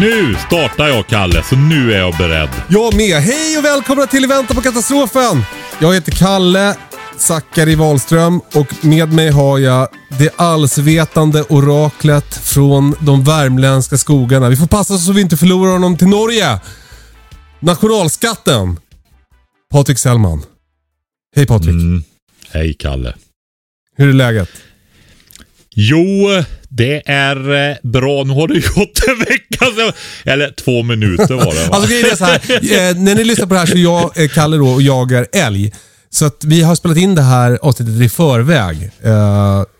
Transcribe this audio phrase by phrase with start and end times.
[0.00, 2.48] Nu startar jag Kalle, så nu är jag beredd.
[2.68, 3.22] Jag med.
[3.22, 5.42] Hej och välkomna till Vänta på katastrofen.
[5.80, 6.76] Jag heter Kalle
[7.16, 14.48] Zackari Wahlström och med mig har jag det allsvetande oraklet från de värmländska skogarna.
[14.48, 16.60] Vi får passa så vi inte förlorar honom till Norge.
[17.60, 18.78] Nationalskatten.
[19.72, 20.42] Patrik Sellman.
[21.36, 21.70] Hej Patrik.
[21.70, 22.04] Mm.
[22.50, 23.14] Hej Kalle.
[23.96, 24.50] Hur är läget?
[25.74, 26.28] Jo,
[26.68, 28.24] det är eh, bra.
[28.24, 29.92] Nu har det gått en vecka.
[30.24, 31.76] Eller två minuter var det va?
[31.76, 32.40] Alltså grejen är så här.
[32.90, 35.26] Eh, när ni lyssnar på det här så är jag, eh, Kalle då, och jagar
[35.32, 35.72] älg.
[36.10, 38.90] Så att vi har spelat in det här avsnittet i förväg.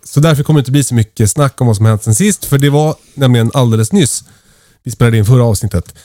[0.05, 2.45] Så därför kommer det inte bli så mycket snack om vad som hänt sen sist.
[2.45, 4.23] För det var nämligen alldeles nyss
[4.83, 5.95] vi spelade in förra avsnittet.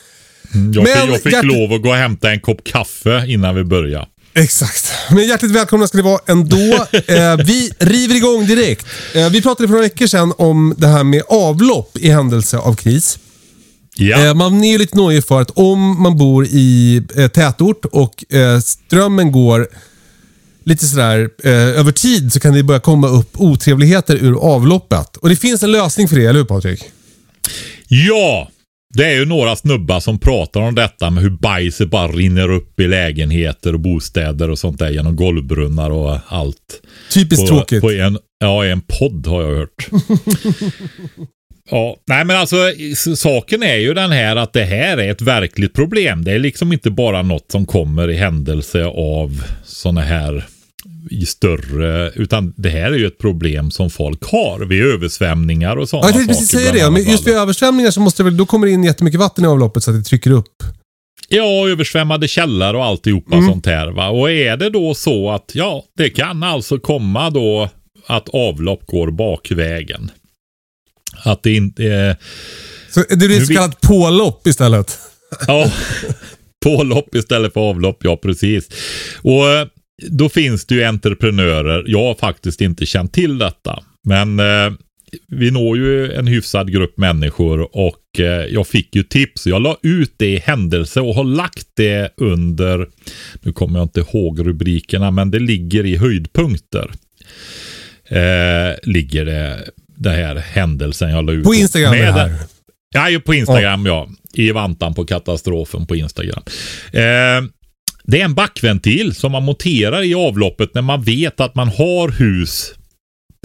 [0.54, 3.24] Mm, jag, Men fick, jag fick hjärt- lov att gå och hämta en kopp kaffe
[3.26, 4.06] innan vi började.
[4.38, 4.92] Exakt.
[5.10, 6.56] Men hjärtligt välkomna ska ni vara ändå.
[7.08, 8.86] Eh, vi river igång direkt.
[9.14, 12.74] Eh, vi pratade för några veckor sedan om det här med avlopp i händelse av
[12.74, 13.18] kris.
[13.94, 17.84] Ja, Eh, man är ju lite nojig för att om man bor i eh, tätort
[17.84, 19.68] och eh, strömmen går
[20.64, 25.16] lite sådär eh, över tid så kan det börja komma upp otrevligheter ur avloppet.
[25.16, 26.84] Och det finns en lösning för det, eller hur Patrik?
[27.88, 28.48] ja.
[28.94, 32.80] Det är ju några snubbar som pratar om detta med hur bajset bara rinner upp
[32.80, 36.82] i lägenheter och bostäder och sånt där genom golvbrunnar och allt.
[37.14, 37.80] Typiskt på, tråkigt.
[37.80, 39.88] På en, ja, en podd har jag hört.
[41.70, 42.56] ja, nej men alltså
[43.16, 46.24] saken är ju den här att det här är ett verkligt problem.
[46.24, 50.44] Det är liksom inte bara något som kommer i händelse av sådana här
[51.10, 55.88] i större, utan det här är ju ett problem som folk har vid översvämningar och
[55.88, 56.90] sådana Ja, jag tänkte precis saker, säga det.
[56.90, 59.48] Men just vid översvämningar så måste det väl, då kommer det in jättemycket vatten i
[59.48, 60.54] avloppet så att det trycker upp.
[61.28, 63.88] Ja, översvämmade källare och alltihopa sånt här.
[63.88, 64.08] Va?
[64.08, 67.68] Och är det då så att, ja, det kan alltså komma då
[68.06, 70.10] att avlopp går bakvägen.
[71.24, 72.16] Att det inte är,
[72.90, 74.98] Så det blir Nu så vi- kallat pålopp istället.
[75.46, 75.70] ja,
[76.64, 78.68] pålopp istället för avlopp, ja precis.
[79.22, 79.66] Och eh,
[80.02, 84.72] då finns det ju entreprenörer, jag har faktiskt inte känt till detta, men eh,
[85.26, 89.46] vi når ju en hyfsad grupp människor och eh, jag fick ju tips.
[89.46, 92.88] Jag la ut det i händelse och har lagt det under,
[93.42, 96.90] nu kommer jag inte ihåg rubrikerna, men det ligger i höjdpunkter.
[98.08, 101.44] Eh, ligger det, det här händelsen jag la ut.
[101.44, 102.34] På Instagram är det Med- här.
[102.94, 104.08] Ja, ju på Instagram ja.
[104.34, 106.42] I vantan på katastrofen på Instagram.
[106.92, 107.48] Eh,
[108.10, 112.08] det är en backventil som man monterar i avloppet när man vet att man har
[112.08, 112.74] hus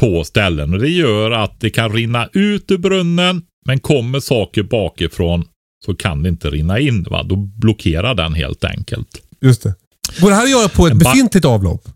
[0.02, 0.74] på ställen.
[0.74, 5.46] Och Det gör att det kan rinna ut ur brunnen, men kommer saker bakifrån
[5.86, 7.04] så kan det inte rinna in.
[7.04, 7.24] Va?
[7.24, 9.22] Då blockerar den helt enkelt.
[9.42, 9.74] Just det.
[10.20, 11.88] Går det här att göra på ett befintligt avlopp?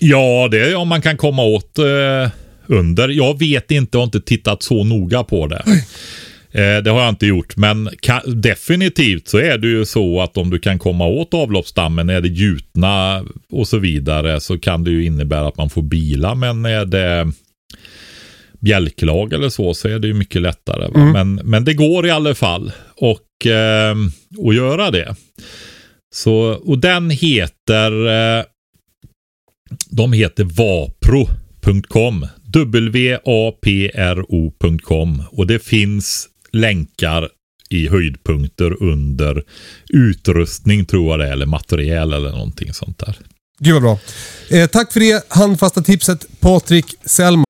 [0.00, 2.30] Ja, det är om man kan komma åt eh,
[2.66, 3.08] under.
[3.08, 5.64] Jag vet inte, jag har inte tittat så noga på det.
[6.54, 7.90] Eh, det har jag inte gjort, men
[8.26, 12.28] definitivt så är det ju så att om du kan komma åt avloppsdammen, är det
[12.28, 16.84] gjutna och så vidare, så kan det ju innebära att man får bila, men är
[16.84, 17.32] det
[18.60, 20.88] bjälklag eller så, så är det ju mycket lättare.
[20.88, 21.12] Va?
[21.12, 23.96] Men, men det går i alla fall och eh,
[24.48, 25.14] att göra det.
[26.14, 26.34] Så,
[26.64, 28.44] och den heter eh,
[29.90, 32.26] de heter vapro.com.
[32.52, 33.22] W-A-P-R-O.com.
[35.30, 37.28] Och det finns länkar
[37.70, 39.42] i höjdpunkter under
[39.88, 43.18] utrustning tror jag det är, eller material eller någonting sånt där.
[43.58, 43.98] Gud vad bra.
[44.50, 47.44] Eh, tack för det handfasta tipset Patrik Sellman.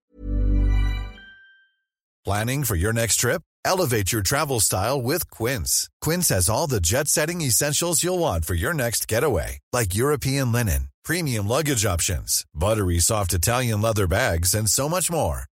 [2.25, 3.43] Planning for your next trip?
[3.67, 5.89] Elevate your travel style with Quince.
[6.05, 10.53] Quince has all the jet setting essentials you'll want for your next getaway, like European
[10.53, 15.45] linen, premium luggage options, buttery soft Italian leather bags, and so much more.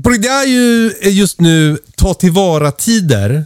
[0.00, 3.44] Det är ju just nu ta tillvara-tider.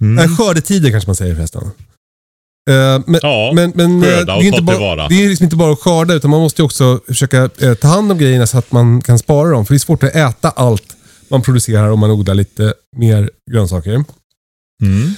[0.00, 0.24] Mm.
[0.24, 1.62] Äh, skördetider kanske man säger förresten.
[2.70, 5.08] Eh, men, Ja, men, men, eh, skörda och det är, inte ta bara, tillvara.
[5.08, 7.88] det är liksom inte bara att skörda utan man måste ju också försöka eh, ta
[7.88, 9.66] hand om grejerna så att man kan spara dem.
[9.66, 10.96] För det är svårt att äta allt
[11.28, 13.92] man producerar om man odlar lite mer grönsaker.
[13.92, 15.14] Mm.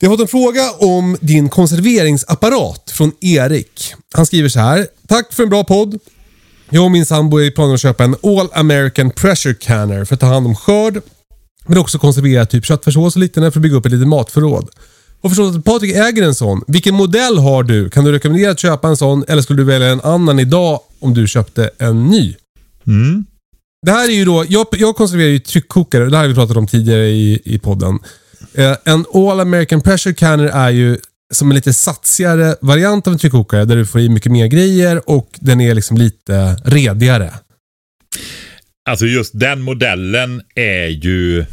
[0.00, 3.94] Vi har fått en fråga om din konserveringsapparat från Erik.
[4.14, 4.86] Han skriver så här.
[5.08, 5.98] Tack för en bra podd.
[6.72, 10.14] Jag och min sambo är i planen att köpa en All American Pressure Canner för
[10.14, 11.02] att ta hand om skörd.
[11.66, 14.68] Men också konservera typ köttfärssås och liknande för att bygga upp ett litet matförråd.
[15.20, 16.64] Och förstått att Patrik äger en sån.
[16.66, 17.90] Vilken modell har du?
[17.90, 21.14] Kan du rekommendera att köpa en sån eller skulle du välja en annan idag om
[21.14, 22.34] du köpte en ny?
[22.86, 23.24] Mm.
[23.86, 26.56] Det här är ju då, jag, jag konserverar ju tryckkokare, det här har vi pratat
[26.56, 27.98] om tidigare i, i podden.
[28.54, 30.98] Eh, en All American Pressure Canner är ju
[31.30, 35.10] som en lite satsigare variant av en tryckkokare där du får i mycket mer grejer
[35.10, 37.32] och den är liksom lite redigare.
[38.88, 41.44] Alltså just den modellen är ju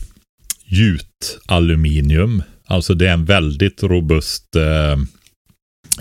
[0.65, 2.43] gjutaluminium.
[2.67, 4.97] Alltså det är en väldigt robust eh,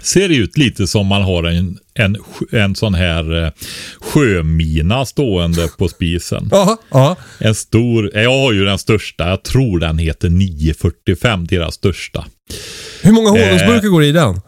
[0.02, 2.17] Ser ut lite som man har en, en,
[2.52, 3.50] en sån här eh,
[4.00, 6.49] sjömina stående på spisen.
[6.50, 7.17] Ja, ja.
[7.38, 12.26] En stor, jag har ju den största, jag tror den heter 945, deras största.
[13.02, 14.40] Hur många honungsburkar går i den?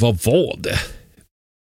[0.00, 0.78] Vad var det?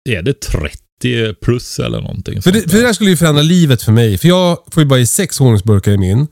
[0.10, 2.42] Är det 30 plus eller någonting?
[2.42, 2.94] För det, för det där?
[2.94, 4.18] skulle ju förändra livet för mig.
[4.18, 6.28] För jag får ju bara i sex honungsburkar i min.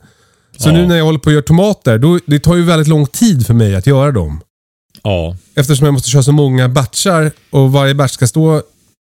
[0.56, 0.72] Så Ja.
[0.72, 3.46] nu när jag håller på att göra tomater, då, det tar ju väldigt lång tid
[3.46, 4.40] för mig att göra dem.
[5.02, 8.62] Ja, Eftersom jag måste köra så många batchar och varje batch ska stå...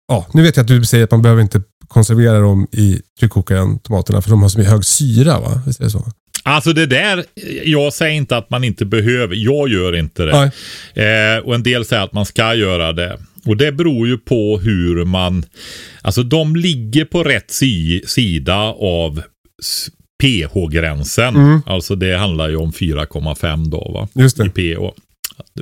[0.08, 3.80] Ja, nu vet jag att du säger att man behöver inte konservera dem i tryckkokaren,
[3.80, 5.62] tomaterna, för de har så mycket hög syra va?
[5.66, 6.12] Visst är det så?
[6.44, 7.26] Alltså det där,
[7.64, 10.32] jag säger inte att man inte behöver, jag gör inte det.
[10.94, 13.18] Eh, och en del säger att man ska göra det.
[13.46, 15.46] Och det beror ju på hur man,
[16.02, 19.22] alltså de ligger på rätt si, sida av
[20.24, 21.34] pH-gränsen.
[21.66, 24.08] Alltså det handlar ju om 4,5 då va?
[24.14, 24.46] Just det.
[24.46, 24.82] I pH.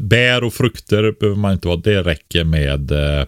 [0.02, 3.26] Bär och frukter behöver man inte ha, det räcker med eh,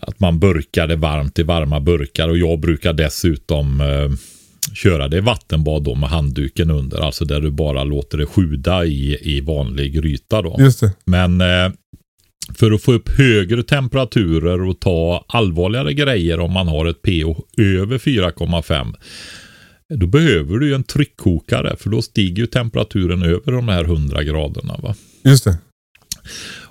[0.00, 4.10] att man burkar det varmt i varma burkar och jag brukar dessutom eh,
[4.74, 7.00] köra det vattenbad då med handduken under.
[7.00, 10.56] Alltså där du bara låter det sjuda i, i vanlig gryta då.
[10.58, 10.92] Just det.
[11.04, 11.72] Men eh,
[12.54, 17.60] för att få upp högre temperaturer och ta allvarligare grejer om man har ett pH
[17.60, 18.94] över 4,5
[19.94, 24.22] då behöver du ju en tryckkokare för då stiger ju temperaturen över de här 100
[24.22, 24.76] graderna.
[24.82, 24.94] Va?
[25.24, 25.58] Just det.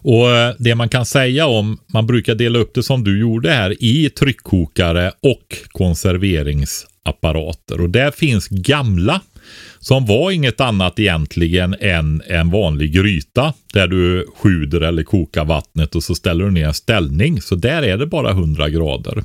[0.01, 3.51] Och eh, det man kan säga om, man brukar dela upp det som du gjorde
[3.51, 5.57] här i tryckkokare och
[7.03, 9.21] apparater Och där finns gamla
[9.79, 15.95] som var inget annat egentligen än en vanlig gryta där du sjuder eller kokar vattnet
[15.95, 17.41] och så ställer du ner en ställning.
[17.41, 19.23] Så där är det bara 100 grader.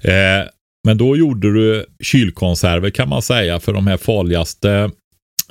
[0.00, 0.48] Eh,
[0.84, 4.90] men då gjorde du kylkonserver kan man säga för de här farligaste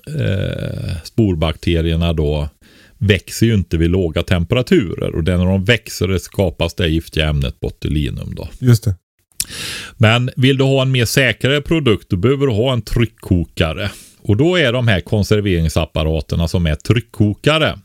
[0.07, 2.49] eh, sporbakterierna då
[2.97, 6.87] växer ju inte vid låga temperaturer och det är när de växer det skapas det
[6.87, 8.49] giftiga ämnet botulinum då.
[8.59, 8.95] Just det.
[9.97, 13.89] Men vill du ha en mer säkrare produkt då behöver du ha en tryckkokare.
[14.21, 17.79] Och då är de här konserveringsapparaterna som är tryckkokare.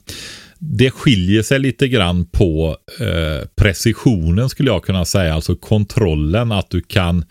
[0.59, 6.71] Det skiljer sig lite grann på eh, precisionen skulle jag kunna säga, alltså kontrollen att
[6.71, 7.25] du kan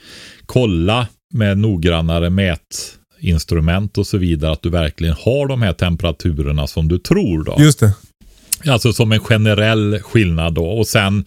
[0.46, 6.88] kolla med noggrannare mätinstrument och så vidare att du verkligen har de här temperaturerna som
[6.88, 7.56] du tror då.
[7.60, 7.94] Just det.
[8.66, 10.66] Alltså som en generell skillnad då.
[10.66, 11.26] Och sen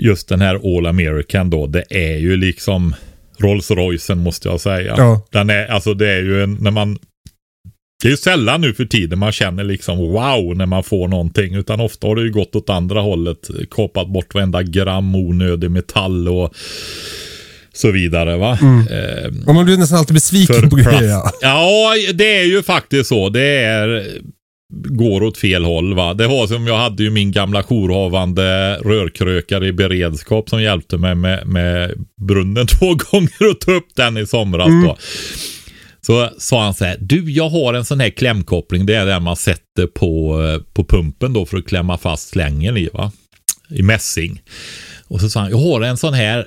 [0.00, 1.66] just den här All American då.
[1.66, 2.94] Det är ju liksom
[3.38, 4.94] Rolls Roycen måste jag säga.
[4.96, 5.26] Ja.
[5.30, 6.98] Den är, alltså det är ju en, när man
[8.02, 11.54] det är ju sällan nu för tiden man känner liksom wow när man får någonting.
[11.54, 13.50] Utan ofta har det ju gått åt andra hållet.
[13.70, 16.54] Kapat bort varenda gram onödig metall och
[17.72, 18.58] så vidare va.
[18.90, 21.20] Eh, Och man blir nästan alltid besviken på grejer.
[21.40, 23.28] Ja, det är ju faktiskt så.
[23.28, 24.06] Det är
[24.72, 26.14] går åt fel håll va.
[26.14, 31.14] Det var som jag hade ju min gamla jourhavande rörkrökare i beredskap som hjälpte mig
[31.14, 34.96] med, med brunnen två gånger och ta upp den i somras då.
[36.06, 39.22] Så sa han så här, du jag har en sån här klämkoppling, det är den
[39.22, 43.12] man sätter på, eh, på pumpen då för att klämma fast slängen i va.
[43.68, 44.42] I mässing.
[45.08, 46.46] Och så sa han, jag har en sån här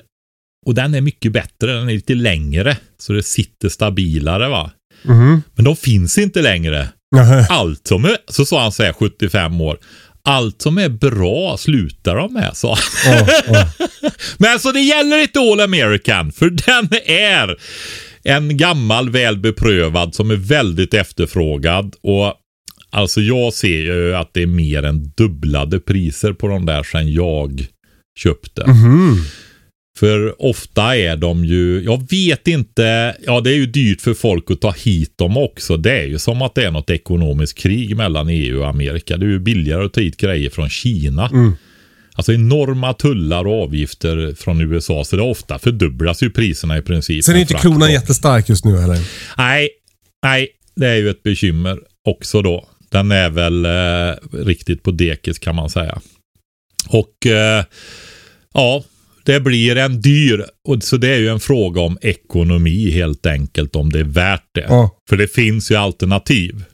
[0.66, 4.70] och den är mycket bättre, den är lite längre så det sitter stabilare va.
[5.02, 5.42] Mhm.
[5.54, 6.88] Men de finns inte längre.
[7.48, 9.78] Allt som är, så sa han så här 75 år.
[10.24, 13.14] Allt som är bra slutar de med, sa han.
[13.14, 13.86] Ja, ja.
[14.38, 17.56] Men alltså det gäller inte All American, för den är
[18.24, 21.94] en gammal väl beprövad som är väldigt efterfrågad.
[22.02, 22.34] Och
[22.90, 27.12] alltså jag ser ju att det är mer än dubblade priser på de där sedan
[27.12, 27.66] jag
[28.18, 28.66] köpte.
[28.66, 29.24] Mhm.
[29.96, 34.50] För ofta är de ju, jag vet inte, ja det är ju dyrt för folk
[34.50, 35.76] att ta hit dem också.
[35.76, 39.16] Det är ju som att det är något ekonomiskt krig mellan EU och Amerika.
[39.16, 41.28] Det är ju billigare att ta hit grejer från Kina.
[41.28, 41.52] Mm.
[42.14, 45.04] Alltså enorma tullar och avgifter från USA.
[45.04, 47.24] Så det ofta fördubblas ju priserna i princip.
[47.24, 48.98] Sen är inte kronan jättestark just nu heller.
[49.36, 49.68] Nej,
[50.22, 52.68] nej, det är ju ett bekymmer också då.
[52.88, 56.00] Den är väl eh, riktigt på dekis kan man säga.
[56.88, 57.64] Och eh,
[58.54, 58.84] ja,
[59.26, 63.76] det blir en dyr, och så det är ju en fråga om ekonomi helt enkelt,
[63.76, 64.66] om det är värt det.
[64.68, 64.90] Ja.
[65.08, 66.64] För det finns ju alternativ.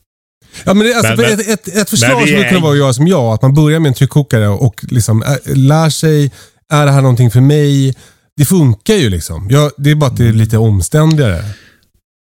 [0.64, 2.92] Ja, men det, alltså, Men- ett, ett, ett förslag skulle är- kunna vara att göra
[2.92, 3.34] som jag.
[3.34, 6.30] Att man börjar med en tryckkokare och liksom äh, lär sig,
[6.72, 7.94] är det här någonting för mig?
[8.36, 9.48] Det funkar ju liksom.
[9.50, 11.44] Jag, det är bara att det är lite omständigare.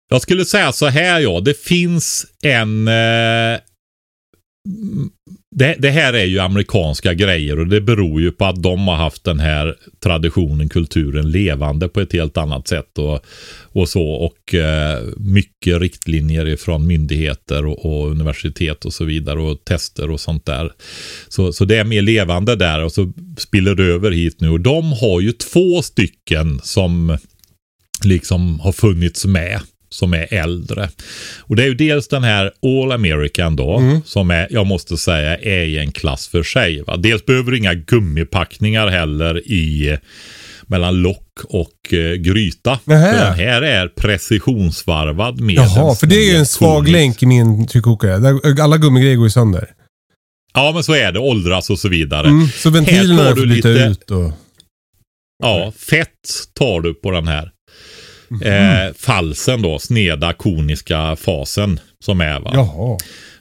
[0.10, 2.88] Jag skulle säga så här ja, det finns en...
[2.88, 2.94] Eh,
[5.56, 8.96] det, det här är ju amerikanska grejer och det beror ju på att de har
[8.96, 13.26] haft den här traditionen, kulturen levande på ett helt annat sätt och,
[13.62, 14.04] och så.
[14.04, 20.20] Och eh, mycket riktlinjer ifrån myndigheter och, och universitet och så vidare och tester och
[20.20, 20.72] sånt där.
[21.28, 24.50] Så, så det är mer levande där och så spiller det över hit nu.
[24.50, 27.18] Och de har ju två stycken som
[28.04, 30.90] liksom har funnits med som är äldre.
[31.40, 35.38] Och det är ju dels den här All American då, som är, jag måste säga,
[35.38, 36.82] är i en klass för sig.
[36.88, 36.98] Va?
[36.98, 39.98] Dels behöver du inga gummipackningar heller i
[40.68, 42.80] mellan lock och eh, gryta.
[42.84, 43.12] Nähä.
[43.12, 47.24] För den här är precisionsvarvad med Jaha, för det är ju en svag konisk- länk
[47.24, 48.18] i min tryckkokare.
[48.18, 49.68] Där, alla gummigrejer går ju sönder.
[50.54, 51.20] Ja, men så är det.
[51.20, 52.28] Åldras och så vidare.
[52.28, 54.12] Mm, så ventilerna jag du lite- ut.
[54.12, 54.32] Och...
[55.44, 56.10] Ja, fett
[56.60, 57.52] tar du på den här.
[58.44, 62.52] Eh, falsen då, sneda koniska fasen som är va.
[62.54, 62.98] Jaha.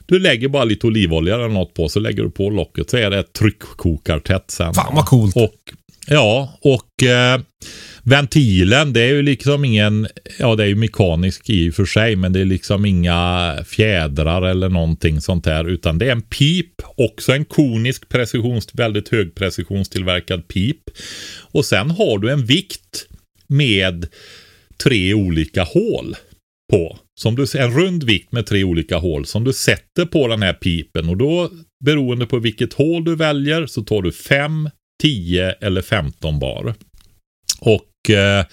[0.07, 3.11] Du lägger bara lite olivolja eller något på så lägger du på locket så är
[3.11, 4.75] det ett tryckkokartätt sen.
[4.75, 5.37] Fan vad coolt.
[5.37, 5.55] Och,
[6.07, 7.40] ja, och eh,
[8.02, 12.16] ventilen det är ju liksom ingen, ja det är ju mekanisk i och för sig
[12.16, 16.73] men det är liksom inga fjädrar eller någonting sånt här utan det är en pip,
[16.97, 20.81] också en konisk precisions, väldigt hög precisionstillverkad pip.
[21.52, 23.07] Och sen har du en vikt
[23.47, 24.07] med
[24.85, 26.16] tre olika hål
[26.73, 26.99] på.
[27.21, 30.52] Som du, en rund vikt med tre olika hål som du sätter på den här
[30.52, 31.50] pipen och då
[31.85, 34.71] beroende på vilket hål du väljer så tar du 5,
[35.02, 36.75] 10 eller 15 bar.
[37.61, 38.45] Och eh,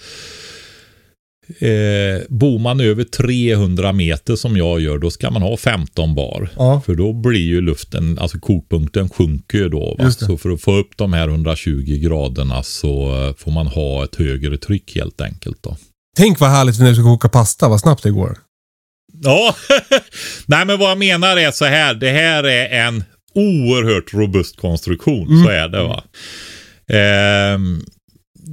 [1.58, 6.48] eh, bor man över 300 meter som jag gör då ska man ha 15 bar.
[6.56, 6.82] Ja.
[6.86, 9.96] För då blir ju luften, alltså kokpunkten sjunker ju då.
[10.10, 14.14] Så för att få upp de här 120 graderna så eh, får man ha ett
[14.14, 15.62] högre tryck helt enkelt.
[15.62, 15.76] då.
[16.14, 18.38] Tänk vad härligt när du ska koka pasta, vad snabbt det går.
[19.22, 19.54] Ja,
[20.46, 21.94] nej men vad jag menar är så här.
[21.94, 23.04] Det här är en
[23.34, 25.28] oerhört robust konstruktion.
[25.28, 25.44] Mm.
[25.44, 26.04] Så är det va.
[26.88, 27.84] Ehm,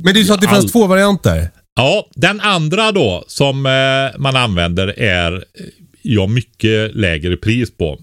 [0.04, 1.50] Men ju så att det finns All- två varianter.
[1.76, 5.42] ja, den andra då som eh, man använder är eh,
[6.02, 8.00] ja, mycket lägre pris på.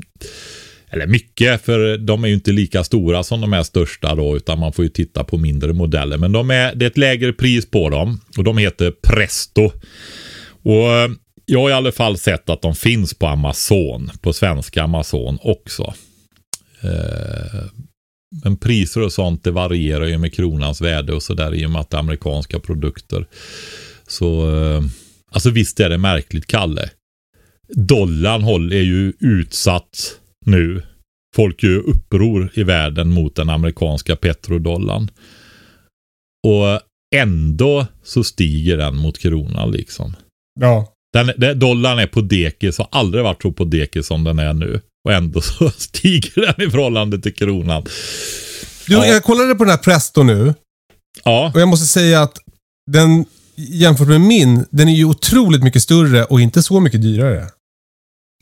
[0.91, 4.59] Eller mycket, för de är ju inte lika stora som de här största då, utan
[4.59, 6.19] man får ju titta på mindre modeller.
[6.19, 9.71] Men de är, det är ett lägre pris på dem och de heter Presto.
[10.63, 11.11] Och eh,
[11.45, 15.95] jag har i alla fall sett att de finns på Amazon, på svenska Amazon också.
[16.83, 17.65] Eh,
[18.45, 21.81] men priser och sånt det varierar ju med kronans värde och sådär i och med
[21.81, 23.27] att det är amerikanska produkter.
[24.07, 24.83] Så, eh,
[25.33, 26.91] alltså visst är det märkligt Kalle.
[27.75, 30.19] Dollarn är ju utsatt
[30.49, 30.83] nu.
[31.37, 35.11] Folk gör uppror i världen mot den amerikanska petrodollarn.
[36.47, 36.81] Och
[37.17, 40.17] ändå så stiger den mot kronan liksom.
[40.61, 40.95] Ja.
[41.13, 44.53] Den, den, dollarn är på dekis, har aldrig varit så på dekis som den är
[44.53, 44.81] nu.
[45.05, 47.83] Och ändå så stiger den i förhållande till kronan.
[48.87, 49.07] Du, Ja.
[49.07, 50.55] Jag kollade på den här Presto nu
[51.25, 52.39] Ja, och jag måste säga att
[52.91, 53.25] den
[53.57, 57.47] jämfört med min, den är ju otroligt mycket större och inte så mycket dyrare.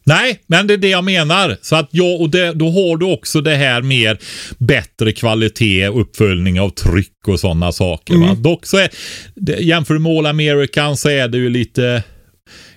[0.06, 1.56] Nej, men det är det jag menar.
[1.62, 4.18] Så att ja, och det, då har du också det här mer
[4.58, 8.14] bättre kvalitet, uppföljning av tryck och sådana saker.
[8.14, 8.26] Va?
[8.26, 8.42] Mm.
[8.42, 8.88] Dock så är,
[9.34, 12.02] det, jämför du med All American så är det ju lite,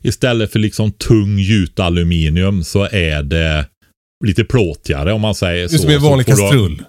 [0.01, 3.65] istället för liksom tung gjutaluminium så är det
[4.25, 5.83] lite plåtigare om man säger Det är så.
[5.83, 6.83] som en vanlig kastrull.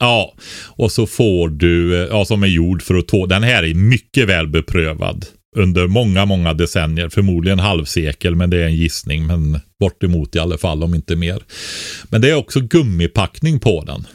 [0.00, 0.34] Ja,
[0.66, 3.26] och så får du, ja som är gjord för att tå.
[3.26, 7.08] Den här är mycket väl beprövad under många, många decennier.
[7.08, 9.26] Förmodligen halvsekel, men det är en gissning.
[9.26, 11.42] Men bortemot i alla fall, om inte mer.
[12.08, 14.06] Men det är också gummipackning på den.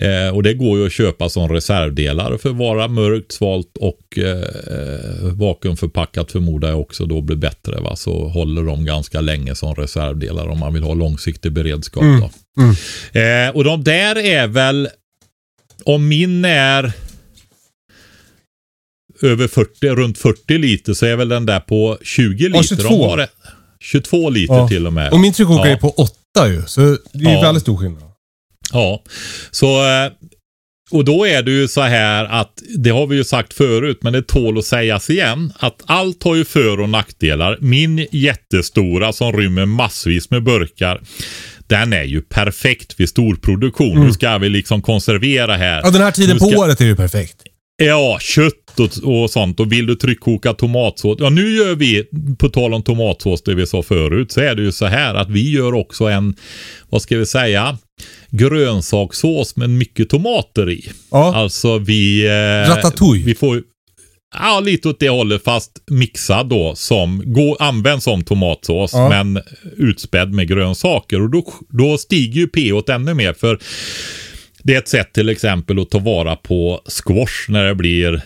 [0.00, 5.32] Eh, och det går ju att köpa som reservdelar för vara mörkt, svalt och eh,
[5.32, 7.80] vakuumförpackat förmodar jag också då blir bättre.
[7.80, 7.96] Va?
[7.96, 12.02] Så håller de ganska länge som reservdelar om man vill ha långsiktig beredskap.
[12.02, 12.20] Mm.
[12.20, 12.30] Då.
[13.20, 14.88] Eh, och de där är väl,
[15.84, 16.92] om min är
[19.22, 22.62] över 40, runt 40 liter så är väl den där på 20 liter.
[22.62, 22.88] 22.
[22.88, 23.28] De har det.
[23.80, 24.68] 22 liter Ja.
[24.68, 25.12] till och med.
[25.12, 25.74] Och min tryckkokare Ja.
[25.74, 26.12] är på 8
[26.48, 26.62] ju.
[26.66, 26.80] Så
[27.12, 27.40] det är Ja.
[27.40, 28.02] väldigt stor skillnad.
[28.72, 29.02] Ja,
[29.50, 30.12] så eh,
[30.90, 34.12] och då är det ju så här att det har vi ju sagt förut, men
[34.12, 37.58] det tål att sägas igen att allt har ju för och nackdelar.
[37.60, 41.00] Min jättestora som rymmer massvis med burkar.
[41.66, 44.04] Den är ju perfekt vid storproduktion.
[44.06, 45.72] Nu ska vi liksom konservera här.
[45.72, 45.80] Mm.
[45.84, 47.36] Ja, den här tiden Nu på ska- året är ju perfekt.
[47.84, 49.60] Ja, kött och, och sånt.
[49.60, 51.16] Och vill du tryckkoka tomatsås.
[51.20, 52.04] Ja, nu gör vi,
[52.38, 55.30] på tal om tomatsås, det vi sa förut, så är det ju så här att
[55.30, 56.34] vi gör också en,
[56.88, 57.78] vad ska vi säga,
[58.30, 60.90] grönsakssås med mycket tomater i.
[61.10, 61.34] Ja.
[61.34, 62.26] Alltså vi...
[62.26, 63.24] Eh, Ratatouille.
[63.24, 63.62] Vi får
[64.34, 69.08] Ja, lite åt det hållet fast mixad då som går, används som tomatsås Ja.
[69.08, 69.42] men
[69.76, 71.22] utspädd med grönsaker.
[71.22, 73.58] Och då, då stiger ju pH ännu mer för
[74.62, 78.22] det är ett sätt till exempel att ta vara på squash när det blir,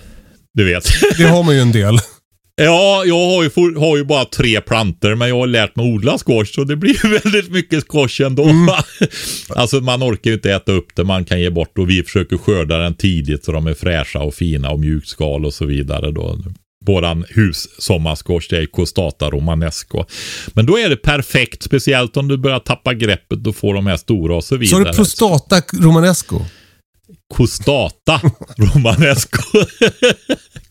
[0.55, 0.85] du vet.
[1.19, 1.99] Det har man ju en del.
[2.57, 5.93] ja, jag har ju, for, har ju bara tre planter men jag har lärt mig
[5.95, 8.51] odla squash så det blir väldigt mycket squash ändå.
[9.49, 12.37] alltså man orkar ju inte äta upp det, man kan ge bort och vi försöker
[12.37, 16.39] skörda den tidigt så de är fräscha och fina och mjukskal och så vidare då.
[16.87, 20.05] Våran hussommarsquash det är Costata romanesco.
[20.55, 23.97] Men då är det perfekt, speciellt om du börjar tappa greppet och får de här
[23.97, 24.79] stora och så Så vidare.
[24.79, 26.41] har du prostata romanesco.
[27.35, 28.21] Costata
[28.59, 29.43] romanesco.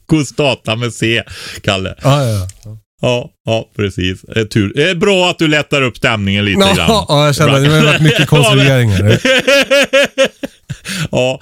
[0.05, 1.23] Costata med C,
[1.61, 1.95] Kalle.
[2.03, 2.77] Ja, ja, ja.
[3.01, 4.21] Ja, ja precis.
[4.21, 4.71] Det är, tur.
[4.75, 6.75] det är bra att du lättar upp stämningen lite grann.
[6.77, 9.19] ja, jag känner att det har varit mycket konserveringar.
[11.11, 11.41] ja.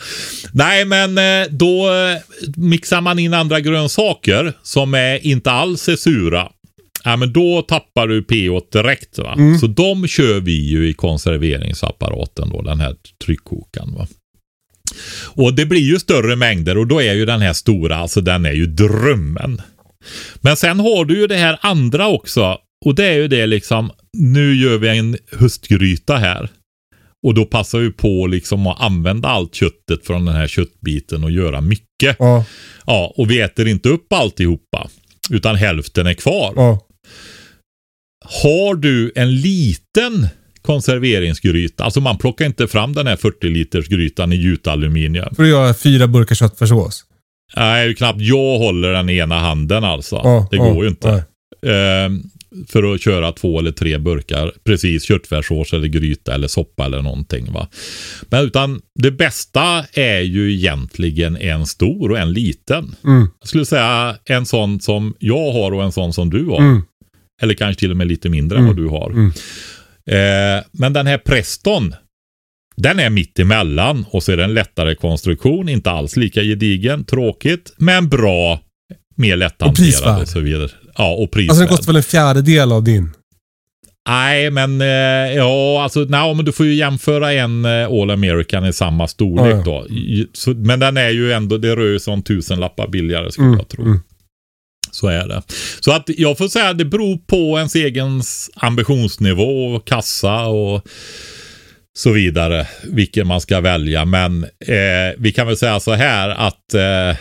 [0.54, 2.18] Nej, men eh, då eh,
[2.56, 6.50] mixar man in andra grönsaker som är, inte alls är sura.
[7.04, 9.20] Ja, men då tappar du pH direkt.
[9.20, 9.34] Va?
[9.34, 9.60] Mm.
[9.60, 12.96] Så de kör vi ju i konserveringsapparaten, då, den här
[13.26, 13.94] tryckkokaren.
[13.94, 14.08] Va?
[15.24, 18.46] Och det blir ju större mängder och då är ju den här stora, alltså den
[18.46, 19.62] är ju drömmen.
[20.42, 22.58] Men sen har du ju det här andra också.
[22.86, 26.50] Och det är ju det liksom, nu gör vi en höstgryta här.
[27.24, 31.32] Och då passar vi på liksom att använda allt köttet från den här köttbiten och
[31.32, 32.16] göra mycket.
[32.20, 32.46] Ja,
[32.86, 34.90] Ja, och vi äter inte upp alltihopa.
[35.30, 36.54] Utan hälften är kvar.
[36.56, 36.80] ja.
[38.26, 40.28] Har du en liten
[40.62, 45.36] konserveringsgryta, alltså man plockar inte fram den här 40 liters grytan i gjutaluminium.
[45.36, 47.06] För att göra fyra burkar köttfärssås.
[47.56, 50.16] Nej, knappt jag håller den i ena handen alltså.
[50.16, 51.24] Ja, det går ju inte.
[51.62, 52.22] nej.
[52.68, 54.52] För att köra två eller tre burkar.
[54.64, 57.52] Precis, köttfärssås eller gryta eller soppa eller någonting.
[57.52, 57.68] Va?
[58.30, 62.96] Men utan det bästa är ju egentligen en stor och en liten.
[63.06, 63.28] Mm.
[63.40, 66.60] Jag skulle säga en sån som jag har och en sån som du har.
[66.62, 66.82] Mm.
[67.42, 68.70] Eller kanske till och med lite mindre Mm.
[68.70, 69.10] än vad du har.
[69.12, 69.32] Mm.
[70.06, 71.96] Eh, men den här Preston,
[72.76, 75.70] den är mitt emellan och så är det en lättare konstruktion.
[75.70, 78.62] Inte alls lika gedigen, tråkigt, men bra.
[79.16, 80.22] Mer lätthanterad prisvärd.
[80.22, 80.70] och så vidare.
[80.98, 81.50] Ja, och prisvärd.
[81.50, 83.10] Alltså den kostar väl en fjärdedel av din?
[84.10, 84.88] Nej, men eh,
[85.36, 89.46] ja, alltså, nej, men du får ju jämföra en eh, All American i samma storlek
[89.46, 89.64] Ja, ja.
[89.64, 89.88] då.
[90.34, 93.60] Så, men den är ju ändå, det rör sig om tusen lappar billigare skulle Mm,
[93.60, 93.84] jag tro.
[93.84, 94.00] mm.
[94.92, 95.42] Så är det.
[95.80, 98.22] Så att jag får säga att det beror på ens egen
[98.56, 100.88] ambitionsnivå och kassa och
[101.98, 102.68] så vidare.
[102.84, 104.06] Vilken man ska välja.
[104.06, 107.18] Men eh, vi kan väl säga så här att eh,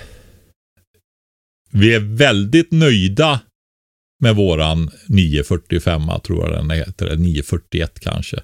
[1.73, 3.41] vi är väldigt nöjda
[4.21, 8.37] med våran 945 tror jag den heter, eller 941 kanske.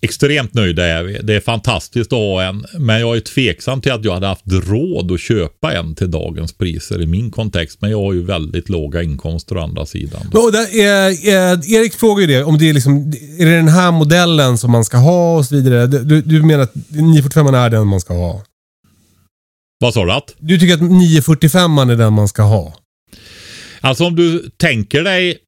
[0.00, 1.18] Extremt nöjda är vi.
[1.22, 4.44] Det är fantastiskt att ha en, men jag är tveksam till att jag hade haft
[4.46, 7.80] råd att köpa en till dagens priser i min kontext.
[7.80, 10.20] Men jag har ju väldigt låga inkomster å andra sidan.
[10.32, 13.68] Men, där, är, är, Erik frågar ju det, om det är, liksom, är det den
[13.68, 15.86] här modellen som man ska ha och så vidare.
[15.86, 18.42] Du, du menar att 945 är den man ska ha?
[19.80, 20.12] Vad sa du?
[20.12, 20.34] Att?
[20.38, 22.74] Du tycker att 945 är den man ska ha?
[23.80, 25.38] Alltså om du tänker dig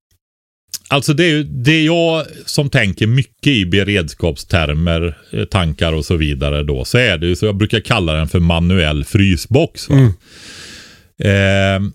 [0.92, 6.16] Alltså det är ju det jag som tänker mycket i beredskapstermer, eh, tankar och så
[6.16, 6.84] vidare då.
[6.84, 9.88] Så är det ju så jag brukar kalla den för manuell frysbox.
[9.88, 9.96] Va?
[9.96, 10.12] Mm.
[11.22, 11.90] Eh,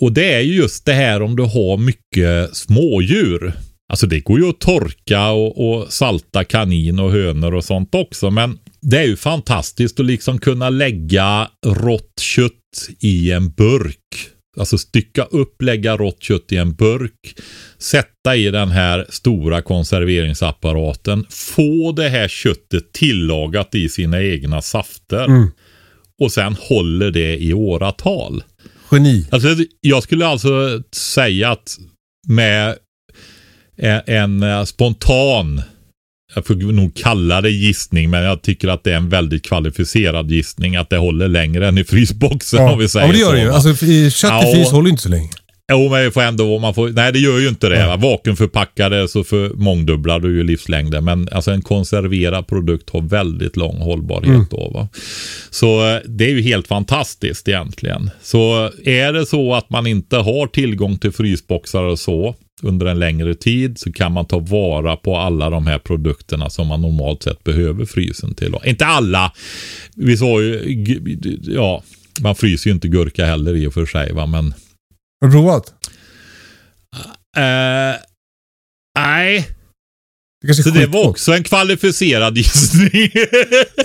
[0.00, 3.52] och det är ju just det här om du har mycket smådjur.
[3.88, 8.30] Alltså det går ju att torka och, och salta kanin och hönor och sånt också.
[8.30, 14.31] Men det är ju fantastiskt att liksom kunna lägga rått kött i en burk.
[14.56, 17.34] Alltså stycka upp, lägga rått kött i en burk.
[17.78, 21.26] Sätta i den här stora konserveringsapparaten.
[21.30, 25.24] Få det här köttet tillagat i sina egna safter.
[25.24, 25.50] Mm.
[26.22, 28.44] Och sen håller det i åratal.
[28.92, 29.26] Geni.
[29.30, 29.48] Alltså,
[29.80, 31.76] jag skulle alltså säga att
[32.28, 32.76] med
[34.06, 35.62] en, spontan
[36.34, 40.30] jag får nog kalla det gissning, men jag tycker att det är en väldigt kvalificerad
[40.30, 43.20] gissning att det håller längre än i frysboxen Ja, om vi säger ja men det
[43.20, 43.34] gör så.
[43.34, 43.48] det ju.
[43.48, 43.54] va?
[43.54, 44.52] Alltså, i- kött i Ja.
[44.54, 45.30] frys håller inte så länge.
[45.72, 47.86] Jo, men vi får ändå, man får, nej det gör ju inte det.
[47.86, 47.96] Va?
[47.96, 51.04] Vakuumförpackade så för mångdubblar du ju livslängden.
[51.04, 54.70] Men alltså en konserverad produkt har väldigt lång hållbarhet då.
[54.74, 54.88] Va?
[55.50, 58.10] Så eh, det är ju helt fantastiskt egentligen.
[58.22, 62.98] Så är det så att man inte har tillgång till frysboxar och så under en
[62.98, 67.22] längre tid så kan man ta vara på alla de här produkterna som man normalt
[67.22, 68.54] sett behöver frysen till.
[68.64, 69.32] Inte alla.
[69.96, 70.76] Vi sa ju,
[71.42, 71.82] ja,
[72.20, 74.54] man fryser ju inte gurka heller i och för sig va, men
[75.20, 75.74] Har du provat?
[77.36, 78.00] Eh,
[78.98, 79.48] nej,
[80.46, 83.10] Det så det var också en kvalificerad gissning.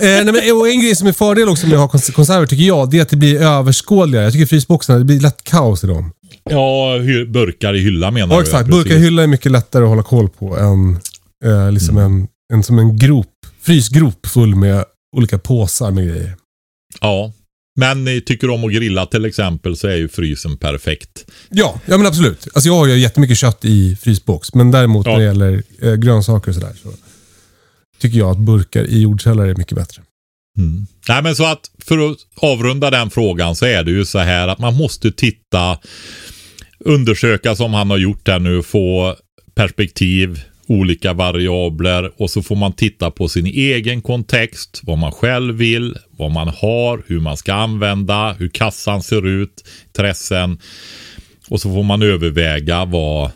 [0.00, 2.64] nej, men, och en grej som är fördel också med att ha kons- konserver tycker
[2.64, 4.24] jag, det är att det blir överskådligare.
[4.24, 6.12] Jag tycker frysboxarna, det blir lätt kaos i dem.
[6.50, 8.44] Ja, burkar i hylla menar Ja, du?
[8.46, 8.70] exakt.
[8.70, 10.98] Burkar i hylla är mycket lättare att hålla koll på än
[11.44, 13.26] eh, liksom en, en, som en grop,
[13.62, 14.84] frysgrop full med
[15.16, 16.36] olika påsar med grejer.
[17.00, 17.32] Ja,
[17.80, 21.24] men tycker om att grilla till exempel så är ju frysen perfekt.
[21.50, 22.48] Ja, ja men absolut.
[22.54, 25.12] Alltså jag har ju jättemycket kött i frysbox, men däremot Ja.
[25.12, 26.92] när det gäller eh, grönsaker och sådär så
[28.00, 30.02] tycker jag att burkar i jordkällare är mycket bättre.
[30.58, 30.86] Mm.
[31.08, 34.48] Nej, men så att för att avrunda den frågan så är det ju så här
[34.48, 35.78] att man måste titta,
[36.84, 39.16] undersöka som han har gjort här nu, få
[39.54, 45.54] perspektiv, olika variabler och så får man titta på sin egen kontext, vad man själv
[45.54, 50.58] vill, vad man har, hur man ska använda, hur kassan ser ut, intressen
[51.48, 53.30] och så får man överväga vad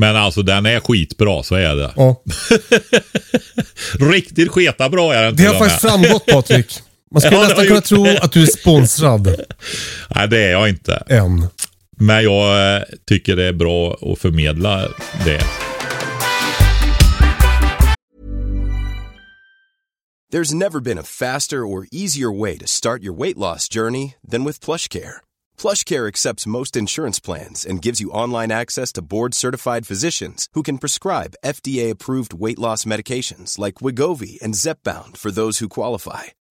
[0.00, 1.92] men alltså den är skitbra, så är det.
[1.96, 2.22] Ja,
[4.12, 6.80] Riktigt sketa bra är den det har faktiskt framgått Patrik.
[7.10, 9.26] Man skulle Ja, nästan kunna gjort tro att du är sponsrad
[10.14, 11.02] Nej, det är jag inte.
[11.08, 11.46] än.
[12.00, 14.88] Men jag eh, tycker det är bra att förmedla
[15.24, 15.40] det.
[20.32, 24.44] There's never been a faster or easier way to start your weight loss journey than
[24.44, 25.22] with PlushCare.
[25.56, 30.76] PlushCare accepts most insurance plans and gives you online access to board-certified physicians who can
[30.76, 36.24] prescribe FDA-approved weight loss medications like Wigovi and Zepbound for those who qualify.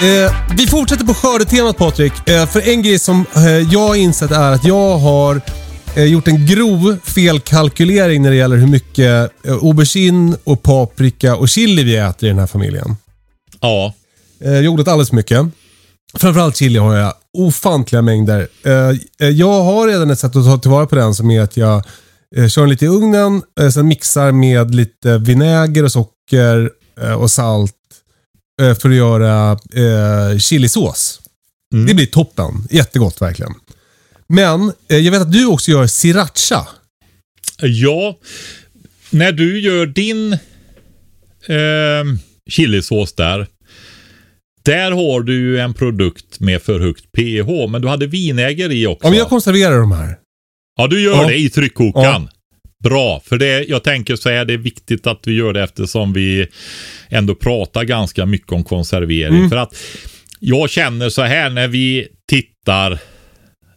[0.00, 2.28] Eh, vi fortsätter på skördetemat Patrik.
[2.28, 5.40] Eh, för en grej som eh, jag har insett är att jag har
[5.96, 11.48] eh, gjort en grov felkalkylering när det gäller hur mycket eh, aubergine och paprika och
[11.48, 12.96] chili vi äter i den här familjen.
[13.60, 13.94] Ja,
[14.44, 15.46] Eh, jag har odlat alldeles för mycket.
[16.14, 18.48] Framförallt chili har jag ofantliga mängder.
[19.18, 21.84] Jag har redan ett sätt att ta tillvara på den som är att jag
[22.48, 26.70] kör den lite i ugnen, eh, sen mixar med lite vinäger och socker
[27.18, 27.74] och salt
[28.74, 31.20] för att göra eh, chilisås.
[31.86, 32.66] Det blir toppen.
[32.70, 33.54] Jättegott verkligen.
[34.28, 36.68] Men eh, jag vet att du också gör sriracha.
[37.62, 38.16] ja.
[39.10, 42.18] När du gör din eh,
[42.50, 43.46] chilisås där.
[44.64, 48.86] Där har du ju en produkt med för högt pH, men du hade vinäger i
[48.86, 49.06] också.
[49.06, 50.18] Ja, men jag konserverar de här.
[50.76, 51.28] Ja, du gör Ja.
[51.28, 52.28] det i tryckkokaren.
[52.84, 56.12] Bra, för det, jag tänker så här, det är viktigt att vi gör det eftersom
[56.12, 56.46] vi
[57.08, 59.36] ändå pratar ganska mycket om konservering.
[59.36, 59.50] Mm.
[59.50, 59.74] För att
[60.38, 62.98] jag känner så här när vi tittar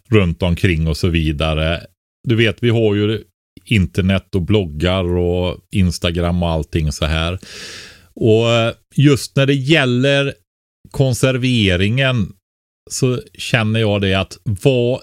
[0.09, 1.81] runt omkring och så vidare.
[2.27, 3.23] Du vet, vi har ju
[3.65, 7.39] internet och bloggar och Instagram och allting så här.
[8.15, 10.33] Och just när det gäller
[10.91, 12.33] konserveringen
[12.91, 15.01] så känner jag det att vad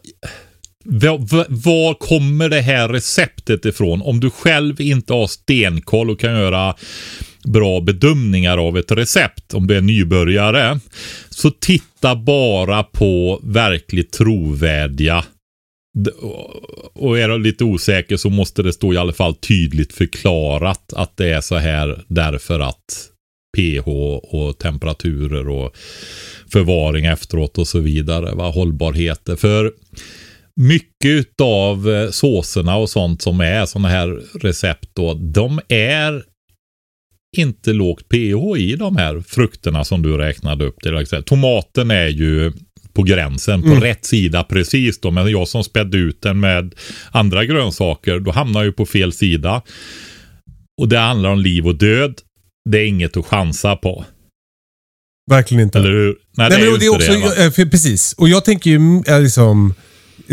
[1.49, 4.03] var kommer det här receptet ifrån?
[4.03, 6.75] Om du själv inte har stenkoll och kan göra
[7.45, 10.81] bra bedömningar av ett recept om du är nybörjare.
[11.31, 15.25] Så titta bara på verkligt trovärdiga
[16.95, 21.17] och är du lite osäker så måste det stå i alla fall tydligt förklarat att
[21.17, 23.11] det är så här därför att
[23.57, 23.89] pH
[24.23, 25.77] och temperaturer och
[26.53, 28.35] förvaring efteråt och så vidare.
[28.35, 28.51] Va?
[28.51, 29.37] Hållbarheter.
[29.37, 29.73] För
[30.57, 36.25] mycket av eh, såserna och sånt som är sådana här recept då, de är
[37.37, 40.81] inte lågt pH i de här frukterna som du räknade upp.
[40.81, 42.53] Till Tomaten är ju
[42.93, 43.81] på gränsen, på mm.
[43.81, 45.11] rätt sida precis då.
[45.11, 46.75] Men jag som spädde ut den med
[47.11, 49.63] andra grönsaker, då hamnar jag ju på fel sida.
[50.81, 52.15] Och det handlar om liv och död.
[52.71, 54.05] Det är inget att chansa på.
[55.31, 55.79] Verkligen inte.
[55.79, 56.07] Eller hur?
[56.07, 58.13] Nej, Nej det är, men det är också, det, jag, precis.
[58.13, 59.75] Och jag tänker ju liksom,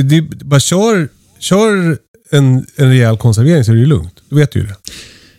[0.04, 1.98] det, bara kör, kör
[2.32, 4.24] en, en rejäl konservering så är det ju lugnt.
[4.30, 4.76] Du vet ju det.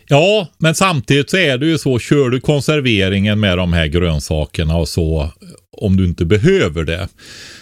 [0.09, 4.77] Ja, men samtidigt så är det ju så, kör du konserveringen med de här grönsakerna
[4.77, 5.33] och så,
[5.73, 7.09] om du inte behöver det,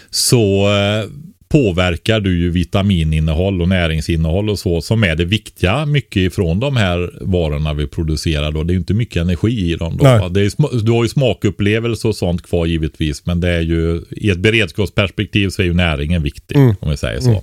[0.09, 1.09] så eh,
[1.49, 6.77] påverkar du ju vitamininnehåll och näringsinnehåll och så som är det viktiga mycket ifrån de
[6.77, 8.63] här varorna vi producerar då.
[8.63, 10.29] Det är inte mycket energi i dem då.
[10.29, 14.29] Det är, du har ju smakupplevelse och sånt kvar givetvis men det är ju i
[14.29, 16.75] ett beredskapsperspektiv så är ju näringen viktig mm.
[16.79, 17.29] om vi säger så.
[17.29, 17.41] Mm.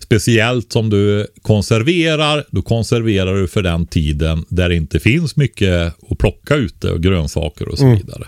[0.00, 5.94] Speciellt som du konserverar, då konserverar du för den tiden där det inte finns mycket
[6.10, 7.96] att plocka ute och grönsaker och så mm.
[7.96, 8.24] vidare.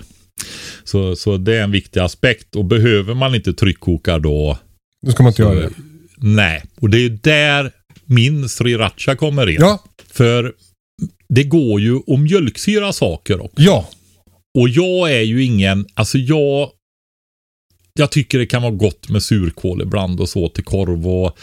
[0.85, 4.59] Så, så det är en viktig aspekt och behöver man inte tryckkoka då
[5.07, 5.75] då ska man inte så, göra det.
[6.17, 7.73] Nej, och det är där
[8.05, 9.57] min sriracha kommer in.
[9.61, 9.85] Ja.
[10.11, 10.53] För
[11.29, 13.63] det går ju att mjölksyra saker också.
[13.63, 13.89] Ja.
[14.59, 16.71] Och jag är ju ingen, alltså jag
[17.99, 21.39] jag tycker det kan vara gott med surkål ibland och så till korv och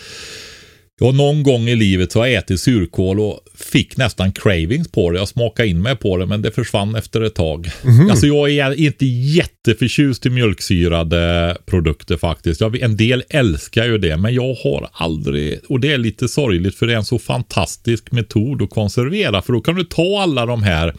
[1.00, 5.12] Ja, någon gång i livet så har jag ätit surkål och fick nästan cravings på
[5.12, 5.18] det.
[5.18, 7.70] Jag smakade in mig på det men det försvann efter ett tag.
[7.84, 8.10] Mm.
[8.10, 12.62] Alltså jag är inte jätteförtjust i mjölksyrade produkter faktiskt.
[12.62, 16.76] Jag, en del älskar ju det men jag har aldrig, och det är lite sorgligt
[16.76, 19.42] för det är en så fantastisk metod att konservera.
[19.42, 20.94] För då kan du ta alla de här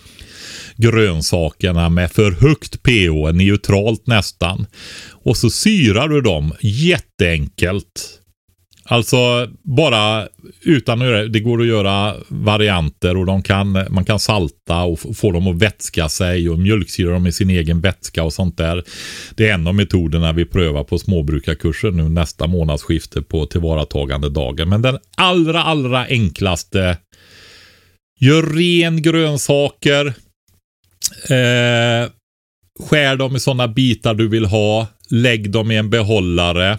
[0.76, 4.66] grönsakerna med för högt pH, neutralt nästan.
[5.10, 8.20] Och så syrar du dem jätteenkelt
[8.86, 10.28] Alltså bara
[10.62, 15.16] utan att göra det går att göra varianter och de kan, man kan salta och
[15.16, 18.82] få dem att vätska sig och mjölksyra dem i sin egen vätska och sånt där.
[19.34, 24.68] Det är en av metoderna vi prövar på småbrukarkursen nu nästa månadsskifte på tillvaratagande dagen.
[24.68, 26.96] Men den allra, allra enklaste
[28.20, 30.06] Gör ren grönsaker.
[31.30, 32.10] Eh,
[32.88, 34.86] skär dem i sådana bitar du vill ha.
[35.10, 36.78] Lägg dem i en behållare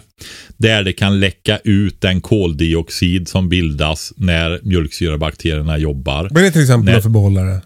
[0.56, 6.28] där det kan läcka ut den koldioxid som bildas när mjölksyrabakterierna jobbar.
[6.30, 7.60] Vad är det till exempel när, för behållare?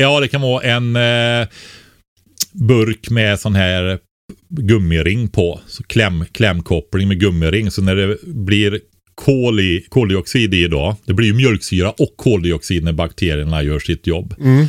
[0.00, 1.48] Ja, det kan vara en eh,
[2.52, 3.98] burk med sån här
[4.48, 5.60] gummiring på.
[5.66, 7.70] Så kläm, klämkoppling med gummiring.
[7.70, 8.80] Så när det blir
[9.14, 14.06] kol i, koldioxid i då, det blir ju mjölksyra och koldioxid när bakterierna gör sitt
[14.06, 14.34] jobb.
[14.40, 14.66] Mm.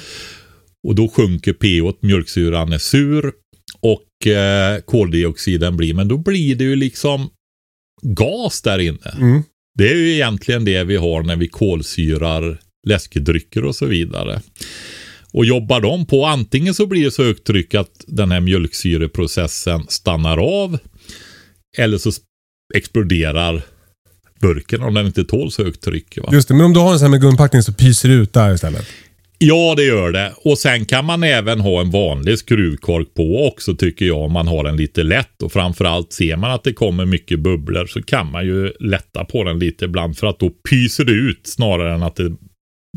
[0.88, 3.32] Och då sjunker pH, mjölksyran är sur
[3.84, 7.30] och eh, koldioxiden blir, men då blir det ju liksom
[8.02, 9.16] gas där inne.
[9.18, 9.44] Mm.
[9.78, 14.42] Det är ju egentligen det vi har när vi kolsyrar läskedrycker och så vidare.
[15.32, 19.86] Och jobbar de på, antingen så blir det så högt tryck att den här mjölksyreprocessen
[19.90, 20.78] stannar av.
[21.78, 22.12] Eller så
[22.76, 23.66] exploderar
[24.40, 26.18] burken om den inte tål så högt tryck.
[26.18, 26.30] Va?
[26.32, 28.34] Just det, men om du har en sån här med gummipakning så pyser det ut
[28.34, 28.86] där istället?
[29.38, 30.34] Ja, det gör det.
[30.44, 34.18] Och sen kan man även ha en vanlig skruvkork på också tycker jag.
[34.18, 37.86] Om man har den lite lätt och framförallt ser man att det kommer mycket bubblor
[37.86, 41.48] så kan man ju lätta på den lite ibland för att då pyser det ut
[41.48, 42.32] snarare än att det,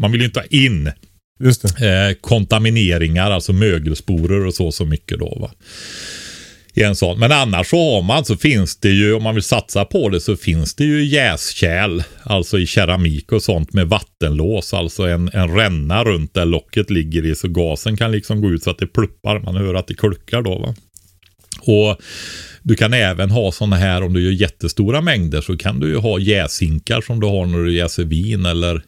[0.00, 5.38] man vill inte ha in eh, kontamineringar, alltså mögelsporer och så så mycket då.
[5.40, 5.50] Va?
[6.76, 7.18] I en sån.
[7.18, 10.20] Men annars så har man så finns det ju, om man vill satsa på det
[10.20, 15.56] så finns det ju jäskärl, alltså i keramik och sånt med vattenlås, alltså en, en
[15.56, 18.86] ränna runt där locket ligger i så gasen kan liksom gå ut så att det
[18.86, 20.74] pluppar, man hör att det kulkar då va.
[21.60, 21.96] Och
[22.62, 25.96] du kan även ha sådana här om du gör jättestora mängder så kan du ju
[25.96, 28.82] ha jäsinkar som du har när du jäser vin eller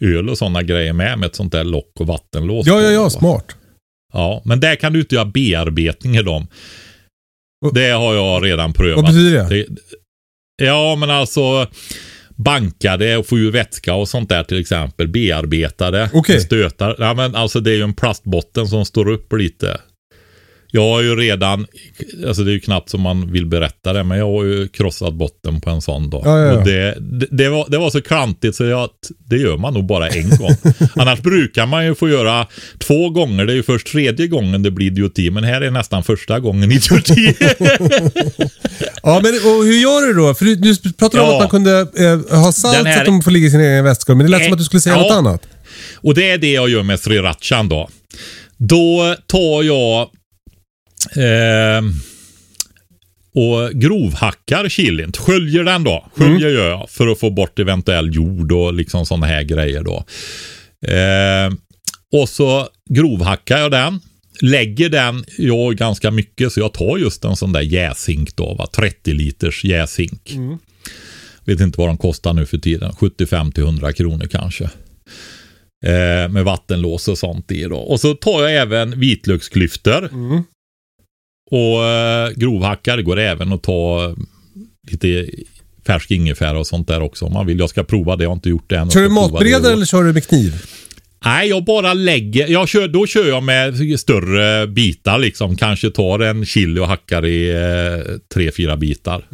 [0.00, 2.66] öl och sådana grejer med med ett sånt där lock och vattenlås.
[2.66, 3.56] Ja, ja, ja, smart.
[4.12, 6.46] Ja, men där kan du inte göra bearbetning i dem.
[7.72, 8.96] Det har jag redan prövat.
[8.96, 9.66] Vad betyder det?
[10.58, 11.66] det ja, men alltså
[12.36, 15.08] bankade och få ur vätska och sånt där till exempel.
[15.08, 16.10] Bearbetade.
[16.12, 16.40] Okay.
[16.40, 16.96] Stötar.
[16.98, 19.80] Ja, men alltså det är ju en plastbotten som står upp lite.
[20.76, 21.66] Jag har ju redan,
[22.26, 25.14] alltså det är ju knappt som man vill berätta det, men jag har ju krossat
[25.14, 26.22] botten på en sån dag.
[26.24, 26.58] Ja, ja, ja.
[26.58, 28.88] Och det, det, det, var, det var så klantigt så jag,
[29.30, 30.56] det gör man nog bara en gång.
[30.94, 32.46] Annars brukar man ju få göra
[32.78, 33.46] två gånger.
[33.46, 36.72] Det är ju först tredje gången det blir idioti, men här är nästan första gången
[36.72, 37.34] idioti.
[39.02, 40.34] Ja, men och hur gör du då?
[40.34, 43.22] För du, du pratade om att man kunde eh, ha salt här- så att de
[43.22, 45.12] får ligga i sin egen vätskor, men det lät som att du skulle säga något
[45.12, 45.42] annat.
[45.96, 47.88] Och det är det jag gör med srirachan då.
[48.56, 50.08] Då tar jag
[51.16, 51.82] eh,
[53.34, 55.12] och grovhackar chilin.
[55.12, 56.06] Sköljer den då.
[56.14, 60.04] Sköljer gör jag för att få bort eventuell jord och liksom sådana här grejer då.
[60.92, 61.52] Eh,
[62.22, 64.00] och så grovhackar jag den.
[64.42, 68.66] Lägger den, jag ganska mycket, så jag tar just en sån där jäshink då, va?
[68.76, 70.30] 30 liters jäshink.
[71.44, 74.64] Vet inte vad de kostar nu för tiden, 75 till 100 kronor kanske.
[75.84, 77.76] Eh, med vattenlås och sånt i då.
[77.76, 80.08] Och så tar jag även vitlöksklyftor.
[81.50, 84.14] Och eh, grovhackar går även att ta eh,
[84.90, 85.26] lite
[85.86, 87.58] färsk ingefära och sånt där också om man vill.
[87.58, 88.90] Jag ska prova det, jag har inte gjort det än.
[88.90, 90.62] Kör du matberedare eller kör du med kniv?
[91.24, 92.48] Nej, jag bara lägger.
[92.48, 95.56] Jag kör, då kör jag med större bitar liksom.
[95.56, 99.24] Kanske tar en chili och hackar i eh, tre, fyra bitar.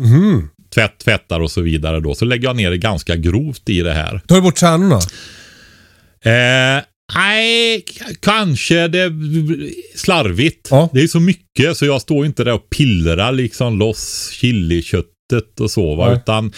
[0.74, 2.14] Tvätt, tvättar och så vidare då.
[2.14, 4.20] Så lägger jag ner det ganska grovt i det här.
[4.26, 4.98] Tar du bort kärnorna?
[6.24, 6.82] Eh,
[7.14, 7.84] nej,
[8.20, 9.12] kanske det
[9.96, 10.68] slarvigt.
[10.70, 10.90] Ja.
[10.92, 15.70] Det är så mycket så jag står inte där och pillrar liksom loss chiliköttet och
[15.70, 16.06] så va.
[16.06, 16.16] Nej.
[16.16, 16.52] Utan,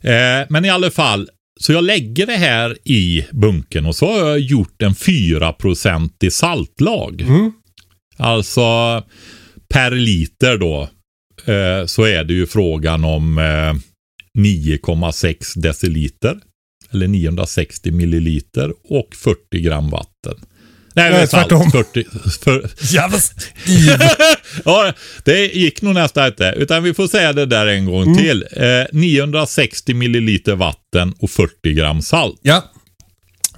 [0.00, 1.28] eh, men i alla fall,
[1.60, 7.24] så jag lägger det här i bunken och så har jag gjort en 4% saltlag.
[8.16, 8.62] Alltså
[9.68, 10.88] per liter då
[11.52, 13.74] eh, så är det ju frågan om eh,
[14.38, 16.36] 9,6 deciliter.
[16.92, 20.34] Eller 960 milliliter och 40 gram vatten.
[20.94, 21.70] Nej, Nej, tvärtom.
[21.70, 22.04] 40,
[22.44, 22.70] för,
[24.64, 24.92] ja,
[25.24, 26.54] det gick nog nästan inte.
[26.56, 28.16] Utan vi får säga det där en gång Mm.
[28.16, 28.44] till.
[28.52, 32.40] Eh, 960 milliliter vatten och 40 gram salt.
[32.42, 32.64] Ja.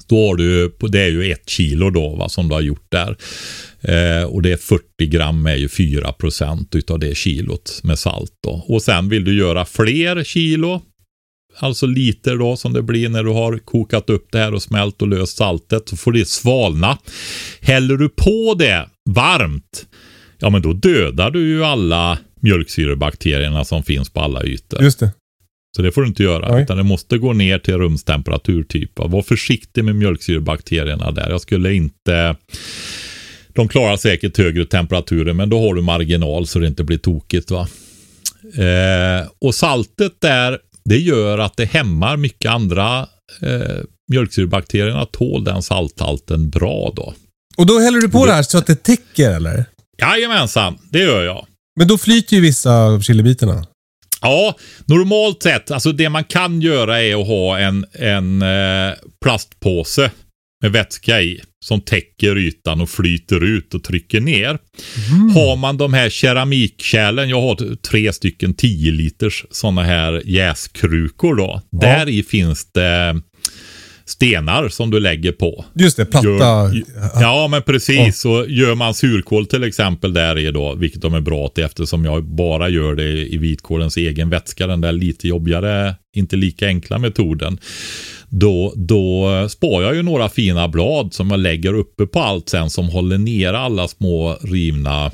[0.09, 3.17] Då har du, det är ju ett kilo då va, som du har gjort där.
[3.81, 8.33] Eh, och det är 40 gram är ju 4 procent utav det kilot med salt
[8.45, 8.65] då.
[8.69, 10.83] Och sen vill du göra fler kilo.
[11.59, 15.03] Alltså liter då som det blir när du har kokat upp det här och smält
[15.03, 15.89] och löst saltet.
[15.89, 16.99] Så får det svalna.
[17.61, 19.87] Häller du på det varmt.
[20.39, 24.83] Ja men då dödar du ju alla mjölksyrebakterierna som finns på alla ytor.
[24.83, 25.13] Just det.
[25.77, 26.53] Så det får du inte göra.
[26.53, 26.63] Nej.
[26.63, 28.99] Utan det måste gå ner till rumstemperatur typ.
[28.99, 29.07] va.
[29.07, 31.31] Var försiktig med mjölksyrebakterierna där.
[31.31, 32.37] Jag skulle inte...
[33.55, 37.51] De klarar säkert högre temperaturer men då har du marginal så det inte blir tokigt.
[37.51, 37.69] va.
[38.55, 40.59] Eh, och saltet där,
[40.91, 43.09] det gör att det hämmar mycket andra
[43.41, 43.79] eh,
[44.13, 47.15] mjölksyrebakterierna tål den salthalten bra då.
[47.57, 49.65] Och då häller du på det här så att det täcker eller?
[49.99, 51.47] Jajamensan, det gör jag.
[51.79, 53.67] Men då flyter ju vissa av chilibitarna.
[54.21, 60.11] Ja, normalt sett, alltså det man kan göra är att ha en, en eh, plastpåse
[60.63, 64.59] med vätska i som täcker ytan och flyter ut och trycker ner.
[65.35, 71.63] Har man de här keramikkärlen, jag har tre stycken 10 liters sådana här jäskrukor då.
[71.71, 73.21] Där i finns det
[74.11, 75.65] stenar som du lägger på.
[75.75, 76.29] Just det, platta.
[76.29, 76.83] Gör,
[77.15, 78.21] ja, men precis.
[78.21, 82.05] Så gör man surkål till exempel där i då, vilket de är bra till eftersom
[82.05, 86.99] jag bara gör det i vitkålens egen vätska, den där lite jobbigare, inte lika enkla
[86.99, 87.59] metoden.
[88.31, 92.71] Då, då sparar jag ju några fina blad som jag lägger uppe på allt sen
[92.71, 95.11] som håller ner alla små rivna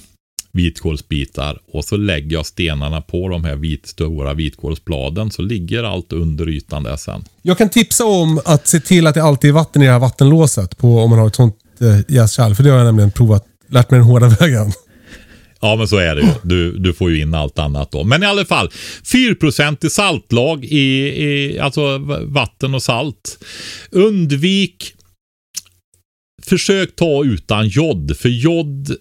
[0.53, 6.13] vitkålsbitar och så lägger jag stenarna på de här vit, stora vitkålsbladen så ligger allt
[6.13, 7.25] under ytan där sen.
[7.43, 9.99] Jag kan tipsa om att se till att det alltid är vatten i det här
[9.99, 12.55] vattenlåset på, om man har ett sånt eh, jäskärl.
[12.55, 13.45] För det har jag nämligen provat.
[13.69, 14.73] Lärt mig den hårda vägen.
[15.61, 16.29] Ja, men så är det ju.
[16.43, 18.05] Du, du får ju in allt annat då.
[18.05, 18.69] Men i alla fall,
[19.05, 23.45] 4% i saltlag i, i alltså vatten och salt.
[23.91, 24.93] Undvik,
[26.43, 28.97] försök ta utan jod, för jod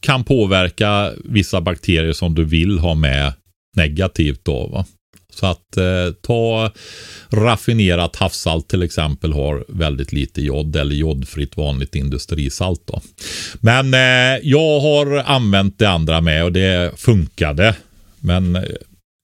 [0.00, 3.32] kan påverka vissa bakterier som du vill ha med
[3.76, 4.66] negativt då.
[4.66, 4.86] Va?
[5.34, 6.70] Så att eh, ta
[7.30, 13.00] raffinerat havssalt till exempel har väldigt lite jod eller jodfritt vanligt industrisalt då.
[13.60, 17.74] Men eh, jag har använt det andra med och det funkade.
[18.20, 18.62] Men eh,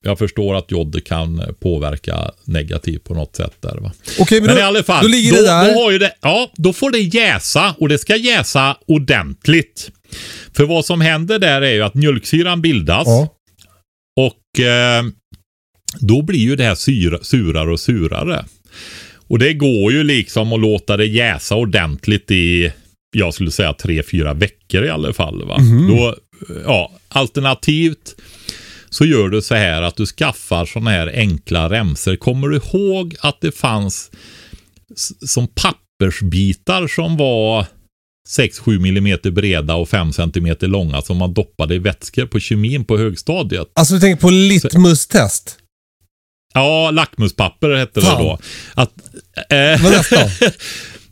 [0.05, 3.93] jag förstår att jod kan påverka negativt på något sätt där va.
[4.19, 5.75] Okej, men, Men då, i alla fall, då ligger då, det där.
[5.75, 9.91] Då, har ju det, ja, då får det jäsa och det ska jäsa ordentligt.
[10.53, 13.29] För vad som händer där är ju att mjölksyran bildas Ja.
[14.17, 15.05] och eh,
[16.01, 18.45] då blir ju det här syra, surare och surare.
[19.29, 22.73] Och det går ju liksom att låta det jäsa ordentligt i,
[23.17, 25.45] jag skulle säga tre, fyra veckor i alla fall.
[25.45, 25.59] Va?
[25.59, 25.89] Mhm.
[25.89, 26.17] Då
[26.65, 28.15] ja, alternativt
[28.91, 32.17] så gör du så här att du skaffar sådana här enkla remser.
[32.17, 34.11] Kommer du ihåg att det fanns
[35.27, 37.67] som pappersbitar som var
[38.39, 42.99] 6-7 millimeter breda och 5 centimeter långa som man doppade i vätskor på kemin på
[42.99, 43.69] högstadiet.
[43.75, 45.59] Alltså du tänker på litmustest?
[46.57, 48.17] Ja, lackmuspapper hette Fan.
[48.17, 48.39] det då.
[48.75, 48.93] Att,
[49.51, 49.93] eh,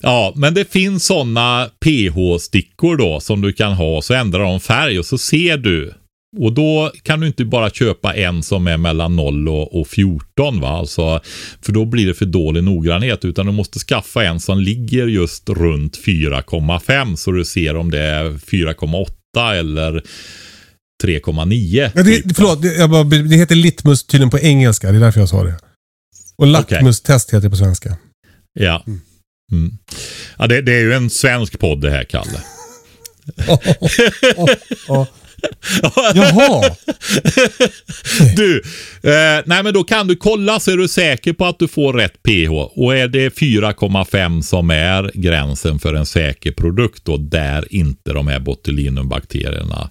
[0.00, 4.98] ja, men det finns sådana PH-stickor då som du kan ha så ändrar de färg
[4.98, 5.94] och så ser du.
[6.38, 10.60] Och då kan du inte bara köpa en som är mellan 0 och, och 14
[10.60, 11.20] va, alltså,
[11.62, 15.48] för då blir det för dålig noggrannhet utan du måste skaffa en som ligger just
[15.48, 20.02] runt 4,5 så du ser om det är 4,8 eller
[21.04, 21.90] 3,9.
[21.94, 24.90] Ja, det, förlåt, det, jag bara, det heter litmus tydligen på engelska.
[24.90, 25.56] Det är därför jag sa det.
[26.36, 27.96] Och lackmustest heter det på svenska.
[28.52, 28.84] Ja.
[29.52, 29.78] Mm.
[30.38, 32.40] ja det, det är ju en svensk podd det här, Kalle.
[34.88, 35.06] Ja.
[36.14, 36.70] Jaha!
[38.36, 38.62] Du,
[39.02, 41.92] eh, nej men då kan du kolla så är du säker på att du får
[41.92, 42.52] rätt pH.
[42.52, 48.28] Och är det 4,5 som är gränsen för en säker produkt då, där inte de
[48.28, 49.90] här botulinumbakterierna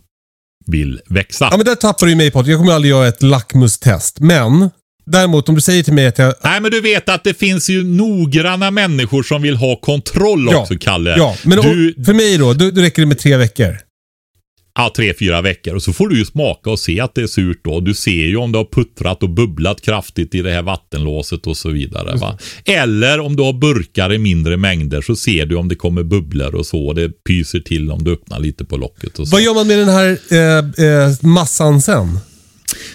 [0.66, 1.48] vill växa.
[1.52, 2.44] Ja, men där tappar du mig på.
[2.46, 4.20] Jag kommer aldrig göra ett lackmustest.
[4.20, 4.70] Men
[5.06, 6.34] däremot om du säger till mig att jag...
[6.44, 10.62] Nej men du vet att det finns ju noggranna människor som vill ha kontroll Ja,
[10.62, 11.16] också, Kalle.
[11.18, 13.78] Ja, men du, för mig då, då, då räcker det med tre veckor.
[14.76, 15.76] Ja, tre, fyra veckor.
[15.76, 17.80] Och så får du ju smaka och se att det är surt då.
[17.80, 21.58] Du ser ju om det har puttrat och bubblat kraftigt i det här vattenlåset och
[21.58, 22.16] så vidare.
[22.16, 22.38] Va?
[22.66, 26.56] Eller om du har burkar i mindre mängder så ser du om det kommer bubblor
[26.56, 26.88] och så.
[26.88, 29.36] Och det pyser till om du öppnar lite på locket och så.
[29.36, 32.20] Vad gör man med den här eh, eh, massan sen?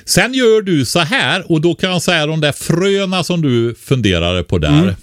[0.04, 3.74] Sen gör du så här och då kan jag säga de där fröna som du
[3.74, 4.96] funderade på där.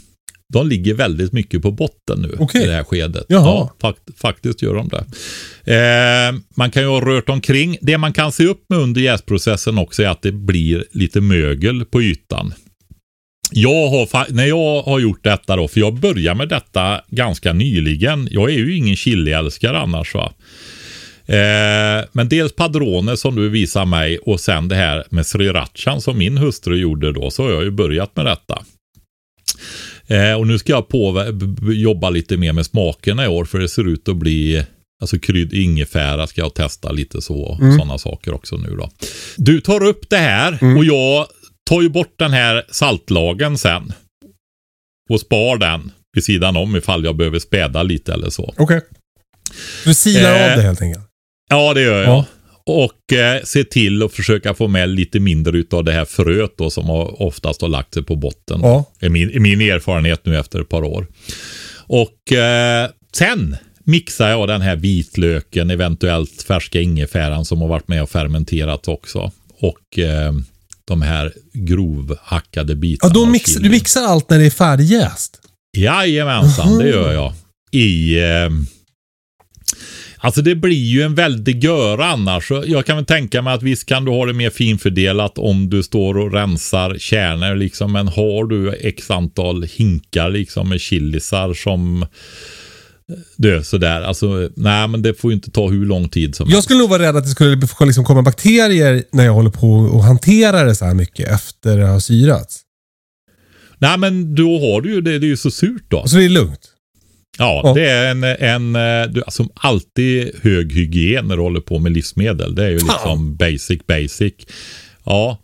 [0.55, 2.63] De ligger väldigt mycket på botten nu Okej.
[2.63, 3.25] i det här skedet.
[3.29, 3.41] Jaha.
[3.45, 5.05] Ja, fakt- faktiskt gör de det.
[5.75, 7.77] Eh, man kan ju ha rört omkring.
[7.81, 11.85] Det man kan se upp med under jäsprocessen också är att det blir lite mögel
[11.85, 12.53] på ytan.
[13.51, 18.27] Jag har, när jag har gjort detta då, för jag började med detta ganska nyligen.
[18.31, 20.33] Jag är ju ingen chiliälskare annars va.
[21.27, 26.17] Eh, men dels Padrone som du visar mig och sen det här med srirachan som
[26.17, 27.31] min hustru gjorde då.
[27.31, 28.61] Så har jag ju börjat med detta.
[30.07, 31.25] Eh, och nu ska jag på,
[31.73, 34.65] jobba lite mer med smakerna i år för det ser ut att bli
[35.01, 37.57] Alltså krydd ingefära ska jag testa lite så.
[37.77, 38.89] Sådana saker också nu då.
[39.37, 41.27] Du tar upp det här och jag
[41.69, 43.93] tar ju bort den här saltlagen sen.
[45.09, 48.53] Och spar den vid sidan om ifall jag behöver späda lite eller så.
[48.57, 48.81] Okej.
[49.85, 51.05] Du silar Eh, av det helt enkelt?
[51.49, 52.09] Ja, det gör jag.
[52.09, 52.25] Ja.
[52.70, 56.70] Och eh, se till att försöka få med lite mindre utav det här fröet då
[56.70, 58.59] som har, oftast har lagt sig på botten.
[58.63, 58.86] Ja.
[58.99, 61.07] Är min, är min erfarenhet nu efter ett par år.
[61.88, 68.03] Och eh, sen mixar jag den här vitlöken, eventuellt färska ingefäran som har varit med
[68.03, 69.32] och fermenterat också.
[69.59, 70.34] Och eh,
[70.86, 73.20] de här grovhackade Ja, bitarna.
[73.20, 75.39] av mix, du mixar allt när det är färdigjäst?
[75.78, 77.34] Jajamensan, det gör jag.
[77.72, 78.20] I...
[78.20, 78.49] Eh,
[80.26, 82.51] alltså det blir ju en väldig göra annars.
[82.65, 85.84] Jag kan väl tänka mig att visst kan du ha det mer finfördelat om du
[85.84, 87.91] står och rensar kärnor liksom.
[87.91, 92.05] Men har du x antal hinkar liksom med chilisar som
[93.38, 94.01] du, sådär.
[94.01, 96.89] Alltså, nej men det får ju inte ta hur lång tid som Jag skulle nog
[96.89, 100.76] vara rädd att det skulle liksom komma bakterier när jag håller på och hanterar det
[100.76, 102.61] så här mycket efter det har syrats.
[103.78, 106.07] Nej men då har du ju det, det är ju så surt då.
[106.07, 106.74] Så är det lugnt.
[107.38, 107.73] Ja, Ja.
[107.73, 111.91] det är en, en eh, du, alltså alltid hög hygien när du håller på med
[111.91, 112.55] livsmedel.
[112.55, 114.33] Det är ju liksom basic basic.
[115.05, 115.41] Ja.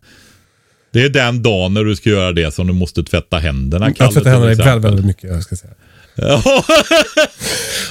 [0.94, 3.94] Det är den dagen när du ska göra det som du måste tvätta händerna.
[3.98, 5.30] Jag tvättar händerna väldigt, väldigt mycket.
[5.30, 5.74] Jag ska säga.
[6.16, 6.42] Ja.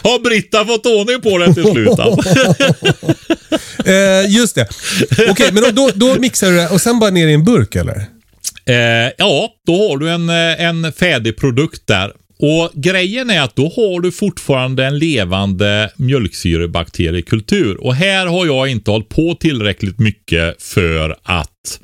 [0.02, 1.98] Har Britta fått ordning på det till slut?
[1.98, 2.54] alltså?
[3.86, 4.68] Eh, just det.
[5.30, 7.74] Okej, men då, då, då mixar du det och sen bara ner i en burk
[7.76, 7.96] eller?
[8.64, 12.12] Eh, ja, då har du en, eh, en färdig produkt där.
[12.42, 17.76] Och grejen är att då har du fortfarande en levande mjölksyrebakteriekultur.
[17.84, 21.80] Och här har jag inte hållit på tillräckligt mycket för att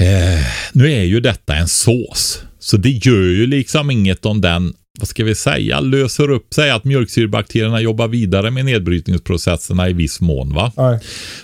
[0.00, 2.42] eh, nu är ju detta en sås.
[2.58, 6.70] Så det gör ju liksom inget om den, vad ska vi säga, löser upp sig.
[6.70, 10.54] Att mjölksyrebakterierna jobbar vidare med nedbrytningsprocesserna i viss mån.
[10.54, 10.72] va?
[10.76, 10.98] Nej.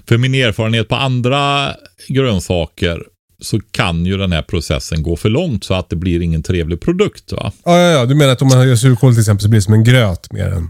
[0.09, 1.75] För min erfarenhet på andra
[2.09, 3.03] grönsaker
[3.41, 6.80] så kan ju den här processen gå för långt så att det blir ingen trevlig
[6.80, 7.32] produkt.
[7.32, 7.53] va?
[7.64, 8.07] Ja, ja, ja.
[8.07, 10.32] Du menar att om man gör surkål till exempel så blir det som en gröt
[10.32, 10.68] mer än...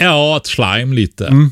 [0.00, 1.26] Ja, ett slime lite.
[1.26, 1.50] Mm.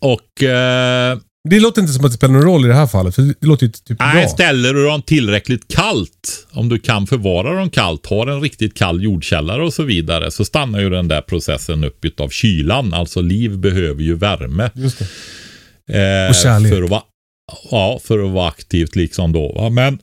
[0.00, 1.18] Och eh,
[1.48, 3.14] Det låter inte som att det spelar någon roll i det här fallet.
[3.14, 4.28] För det låter ju typ nej, bra.
[4.28, 9.02] ställer du dem tillräckligt kallt, om du kan förvara dem kallt, har en riktigt kall
[9.02, 12.94] jordkällare och så vidare, så stannar ju den där processen upp av kylan.
[12.94, 14.70] Alltså liv behöver ju värme.
[14.74, 15.04] Just det.
[15.98, 16.72] Eh, Och kärlek.
[16.72, 17.02] För att vara,
[17.70, 19.52] ja, för att vara aktivt liksom då.
[19.52, 19.70] Va?
[19.70, 19.98] Men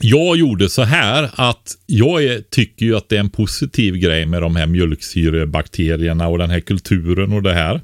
[0.00, 4.26] jag gjorde så här att jag är, tycker ju att det är en positiv grej
[4.26, 7.80] med de här mjölksyrebakterierna och den här kulturen och det här.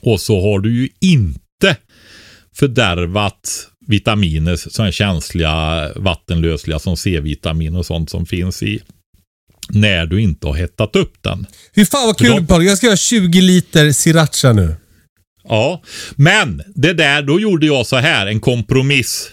[0.00, 1.76] Och så har du ju inte
[2.54, 8.80] fördärvat vitaminer som är känsliga, vattenlösliga som C-vitamin och sånt som finns i
[9.68, 11.46] när du inte har hettat upp den.
[11.74, 12.46] Fy fan vad kul.
[12.46, 12.68] Patrik.
[12.68, 14.76] Jag ska göra 20 liter sriracha nu.
[15.50, 15.82] Ja,
[16.16, 19.30] men det där, då gjorde jag så här, en kompromiss.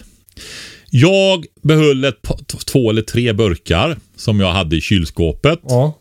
[0.90, 2.22] Jag behöll ett,
[2.66, 5.60] två eller tre burkar som jag hade i kylskåpet.
[5.62, 5.98] Ja.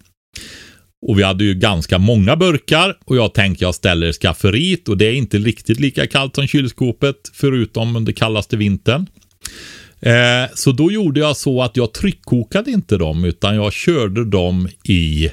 [1.08, 5.06] Och vi hade ju ganska många burkar och jag tänkte jag ställer skafferiet och det
[5.06, 9.06] är inte riktigt lika kallt som kylskåpet förutom under kallaste vintern.
[10.00, 14.70] Eh, så då gjorde jag så att jag tryckkokade inte dem utan jag körde dem
[14.84, 15.32] i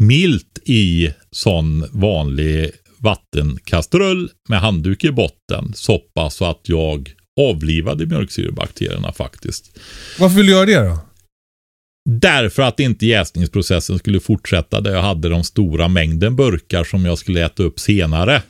[0.00, 2.70] milt i sån vanlig
[3.02, 5.72] vattenkastrull med handduk i botten.
[6.14, 9.78] Pass så att jag avlivade mjölksyrebakterierna faktiskt.
[10.18, 10.98] Varför vill du göra det då?
[12.10, 17.18] Därför att inte jäsningsprocessen skulle fortsätta där jag hade de stora mängden burkar som jag
[17.18, 18.42] skulle äta upp senare.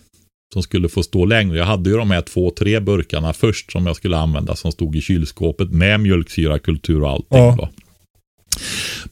[0.53, 1.59] Som skulle få stå längre.
[1.59, 4.97] Jag hade ju de här två, tre burkarna först som jag skulle använda som stod
[4.97, 7.39] i kylskåpet med mjölksyrakultur och allting.
[7.39, 7.57] Ja.
[7.59, 7.69] Då.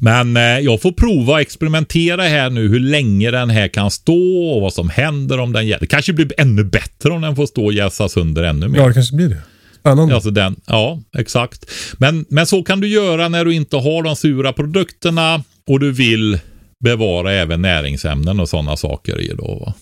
[0.00, 4.50] Men eh, jag får prova och experimentera här nu hur länge den här kan stå
[4.54, 5.80] och vad som händer om den jäser.
[5.80, 8.78] Det kanske blir ännu bättre om den får stå och jäsa sönder ännu mer.
[8.78, 9.42] Ja, det kanske blir det.
[9.80, 10.14] Spännande.
[10.14, 11.70] Alltså den, ja, exakt.
[11.98, 15.92] Men, men så kan du göra när du inte har de sura produkterna och du
[15.92, 16.38] vill
[16.84, 19.62] bevara även näringsämnen och sådana saker i då.
[19.66, 19.74] Va?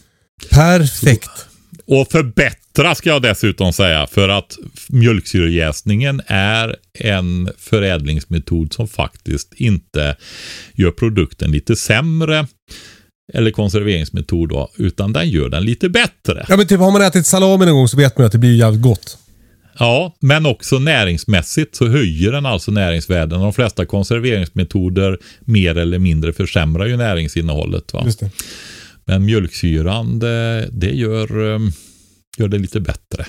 [0.51, 1.48] Perfekt.
[1.91, 4.57] Och förbättra ska jag dessutom säga för att
[4.89, 10.17] mjölksyrejäsningen är en förädlingsmetod som faktiskt inte
[10.75, 12.47] gör produkten lite sämre
[13.35, 16.47] eller konserveringsmetod då, utan den gör den lite bättre.
[16.49, 18.57] Ja, men typ har man ätit salami någon gång så vet man att det blir
[18.57, 19.19] jävligt gott.
[19.79, 23.41] Ja, men också näringsmässigt så höjer den alltså näringsvärden.
[23.41, 27.93] De flesta konserveringsmetoder mer eller mindre försämrar ju näringsinnehållet.
[27.93, 28.03] Va?
[28.05, 28.31] Just det.
[29.09, 31.61] Men mjölksyran, det, det gör, eh,
[32.39, 33.27] gör det lite bättre.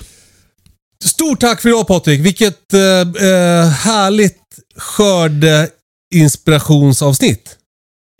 [1.04, 2.20] Stort tack för idag Patrik.
[2.20, 4.38] Vilket eh, eh, härligt
[4.76, 7.56] skörde-inspirationsavsnitt.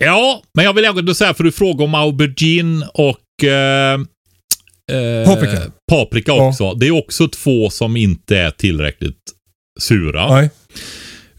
[0.03, 3.93] Ja, men jag vill ändå säga, för du frågade om aubergine och eh,
[4.91, 5.71] eh, Paprika.
[5.91, 6.47] paprika Ja.
[6.47, 6.73] också.
[6.73, 9.17] Det är också två som inte är tillräckligt
[9.79, 10.35] sura.
[10.35, 10.49] Nej.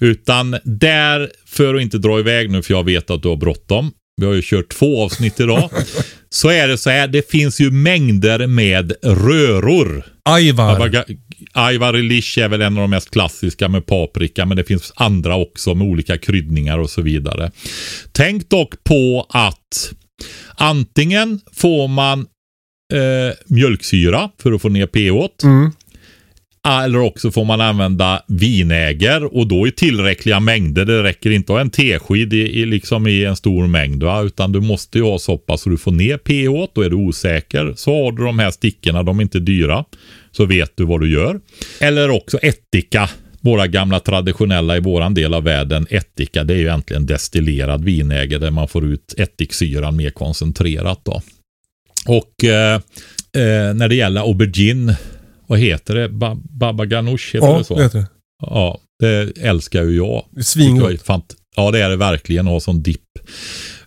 [0.00, 3.92] Utan där, för att inte dra iväg nu för jag vet att du har bråttom.
[4.16, 5.70] Vi har ju kört två avsnitt idag.
[6.30, 10.04] så är det så här, det finns ju mängder med röror.
[10.24, 11.04] Ajvar.
[11.52, 15.36] Aivar Relish är väl en av de mest klassiska med paprika, men det finns andra
[15.36, 17.50] också med olika kryddningar och så vidare.
[18.12, 19.92] Tänk dock på att
[20.54, 22.20] antingen får man
[22.92, 25.44] eh, mjölksyra för att få ner pH.
[25.44, 25.72] Mm.
[26.68, 30.84] Eller också får man använda vinäger och då i tillräckliga mängder.
[30.84, 34.02] Det räcker inte att ha en teskid i, i, liksom i en stor mängd.
[34.02, 34.22] Va?
[34.22, 36.72] Utan du måste ju ha så pass så du får ner pH.
[36.74, 37.72] Då är du osäker.
[37.76, 39.02] Så har du de här stickorna.
[39.02, 39.84] De är inte dyra.
[40.32, 41.40] Så vet du vad du gör.
[41.80, 43.10] Eller också ättika.
[43.40, 45.86] Våra gamla traditionella i våran del av världen.
[45.90, 51.00] Ättika det är ju egentligen destillerad vinäger där man får ut ättiksyran mer koncentrerat.
[51.04, 51.22] Då.
[52.06, 52.74] Och eh,
[53.36, 54.96] eh, när det gäller aubergine
[55.52, 56.08] vad heter det?
[56.08, 57.76] Ba Baba Ganoush heter Ja, det så?
[57.76, 58.06] det heter det.
[58.40, 60.24] Ja, det älskar ju jag.
[60.44, 61.34] Svingott.
[61.56, 63.00] Ja, det är det verkligen att ha som dipp.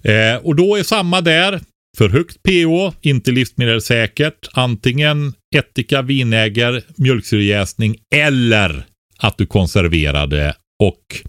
[0.03, 1.61] Eh, och då är samma där.
[1.97, 4.49] För högt pH, inte livsmedelssäkert.
[4.51, 8.85] Antingen ättika, vinäger, mjölksyrejäsning eller
[9.17, 10.53] att du konserverar det.
[10.83, 11.21] Och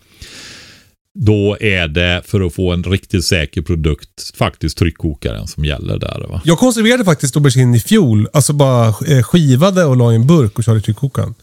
[1.18, 6.26] då är det för att få en riktigt säker produkt faktiskt tryckkokaren som gäller där.
[6.28, 6.40] Va?
[6.44, 8.28] Jag konserverade faktiskt aubergine i fjol.
[8.32, 11.34] Alltså bara eh, skivade och la i en burk och körde i tryckkokaren.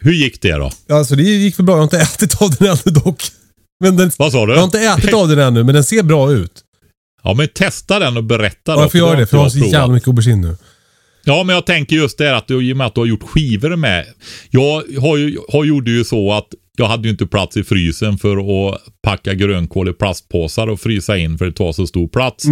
[0.00, 0.70] Hur gick det då?
[0.88, 1.74] Alltså det gick väl bra.
[1.74, 3.22] Jag har inte ätit av den ännu dock.
[3.80, 4.52] Men den, Vad sa du?
[4.52, 6.52] jag har inte ätit av den ännu, men den ser bra ut.
[7.22, 8.72] Ja, men testa den och berätta.
[8.72, 10.56] Ja, då, jag får göra det, för jag har så jävla mycket aubergine nu.
[11.24, 13.22] Ja, men jag tänker just det att du, i och med att du har gjort
[13.22, 14.06] skivor med.
[14.50, 18.18] Jag har ju, har, gjorde ju så att jag hade ju inte plats i frysen
[18.18, 22.44] för att packa grönkål i plastpåsar och frysa in för det tar så stor plats.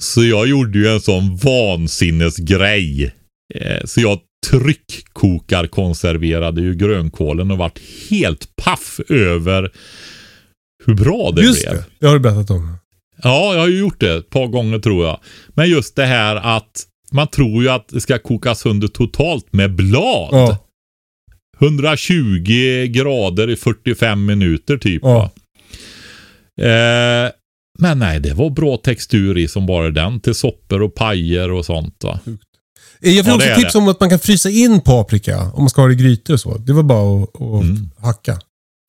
[0.00, 3.14] Så jag gjorde ju en sån vansinnesgrej.
[3.54, 4.18] Eh, så jag
[4.50, 7.78] tryckkokarkonserverade ju grönkålen och vart
[8.10, 9.72] helt paff över
[10.84, 11.74] hur bra det Just blev.
[11.76, 12.76] det, det har du berättat om.
[13.22, 15.20] Ja, jag har ju gjort det ett par gånger tror jag.
[15.48, 19.74] Men just det här att man tror ju att det ska kokas sönder totalt med
[19.74, 20.28] blad.
[20.32, 20.58] Ja.
[21.60, 25.02] 120 grader i 45 minuter typ.
[25.04, 25.30] Ja.
[26.60, 27.30] Eh,
[27.78, 31.66] men nej, det var bra textur i som bara den till soppor och pajer och
[31.66, 32.04] sånt.
[32.04, 32.20] Va?
[33.00, 33.78] Jag fick Ja, också det är tips det.
[33.78, 36.40] om att man kan frysa in paprika om man ska ha det i grytor och
[36.40, 36.58] så.
[36.58, 37.90] Det var bara att, att Mm.
[38.02, 38.38] hacka.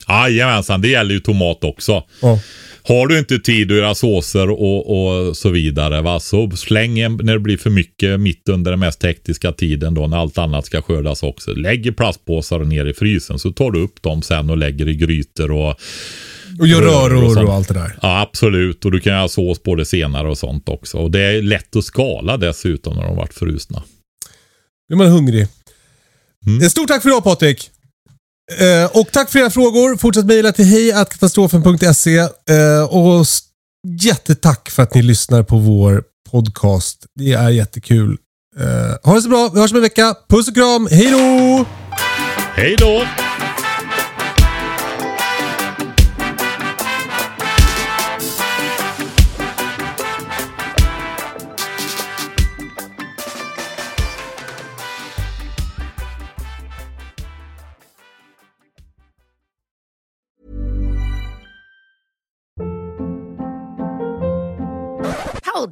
[0.10, 2.04] Jajamensan, det gäller ju tomat också.
[2.22, 2.40] Ja.
[2.88, 6.20] Har du inte tid att göra såser och, och så vidare, va?
[6.20, 10.08] så släng en, när det blir för mycket mitt under den mest hektiska tiden då
[10.08, 11.52] när allt annat ska skördas också.
[11.54, 14.96] Lägg i plastpåsar ner i frysen så tar du upp dem sen och lägger i
[14.96, 15.76] grytor och
[16.60, 17.50] Och gör Rör och röror och, sånt.
[17.50, 18.00] allt det där.
[18.02, 18.86] ja, absolut.
[18.86, 20.98] Och du kan göra sås på det senare och sånt också.
[20.98, 23.84] Och det är lätt att skala dessutom när de varit frusna.
[24.90, 25.48] Nu är man hungrig.
[26.46, 26.62] Mm.
[26.64, 27.70] Eh, Stort tack för idag Patrik.
[28.52, 29.98] Eh, och tack för era frågor.
[29.98, 32.18] Fortsätt mejla till hejkatastrofen.se.
[32.18, 33.26] Eh, och
[34.02, 37.06] jättetack för att ni lyssnar på vår podcast.
[37.16, 38.18] Det är jättekul.
[38.60, 39.50] Eh, ha det så bra.
[39.54, 40.16] Vi hörs om en vecka.
[40.30, 40.88] Puss och kram.
[40.92, 41.66] Hej då!
[42.56, 43.27] Hej då!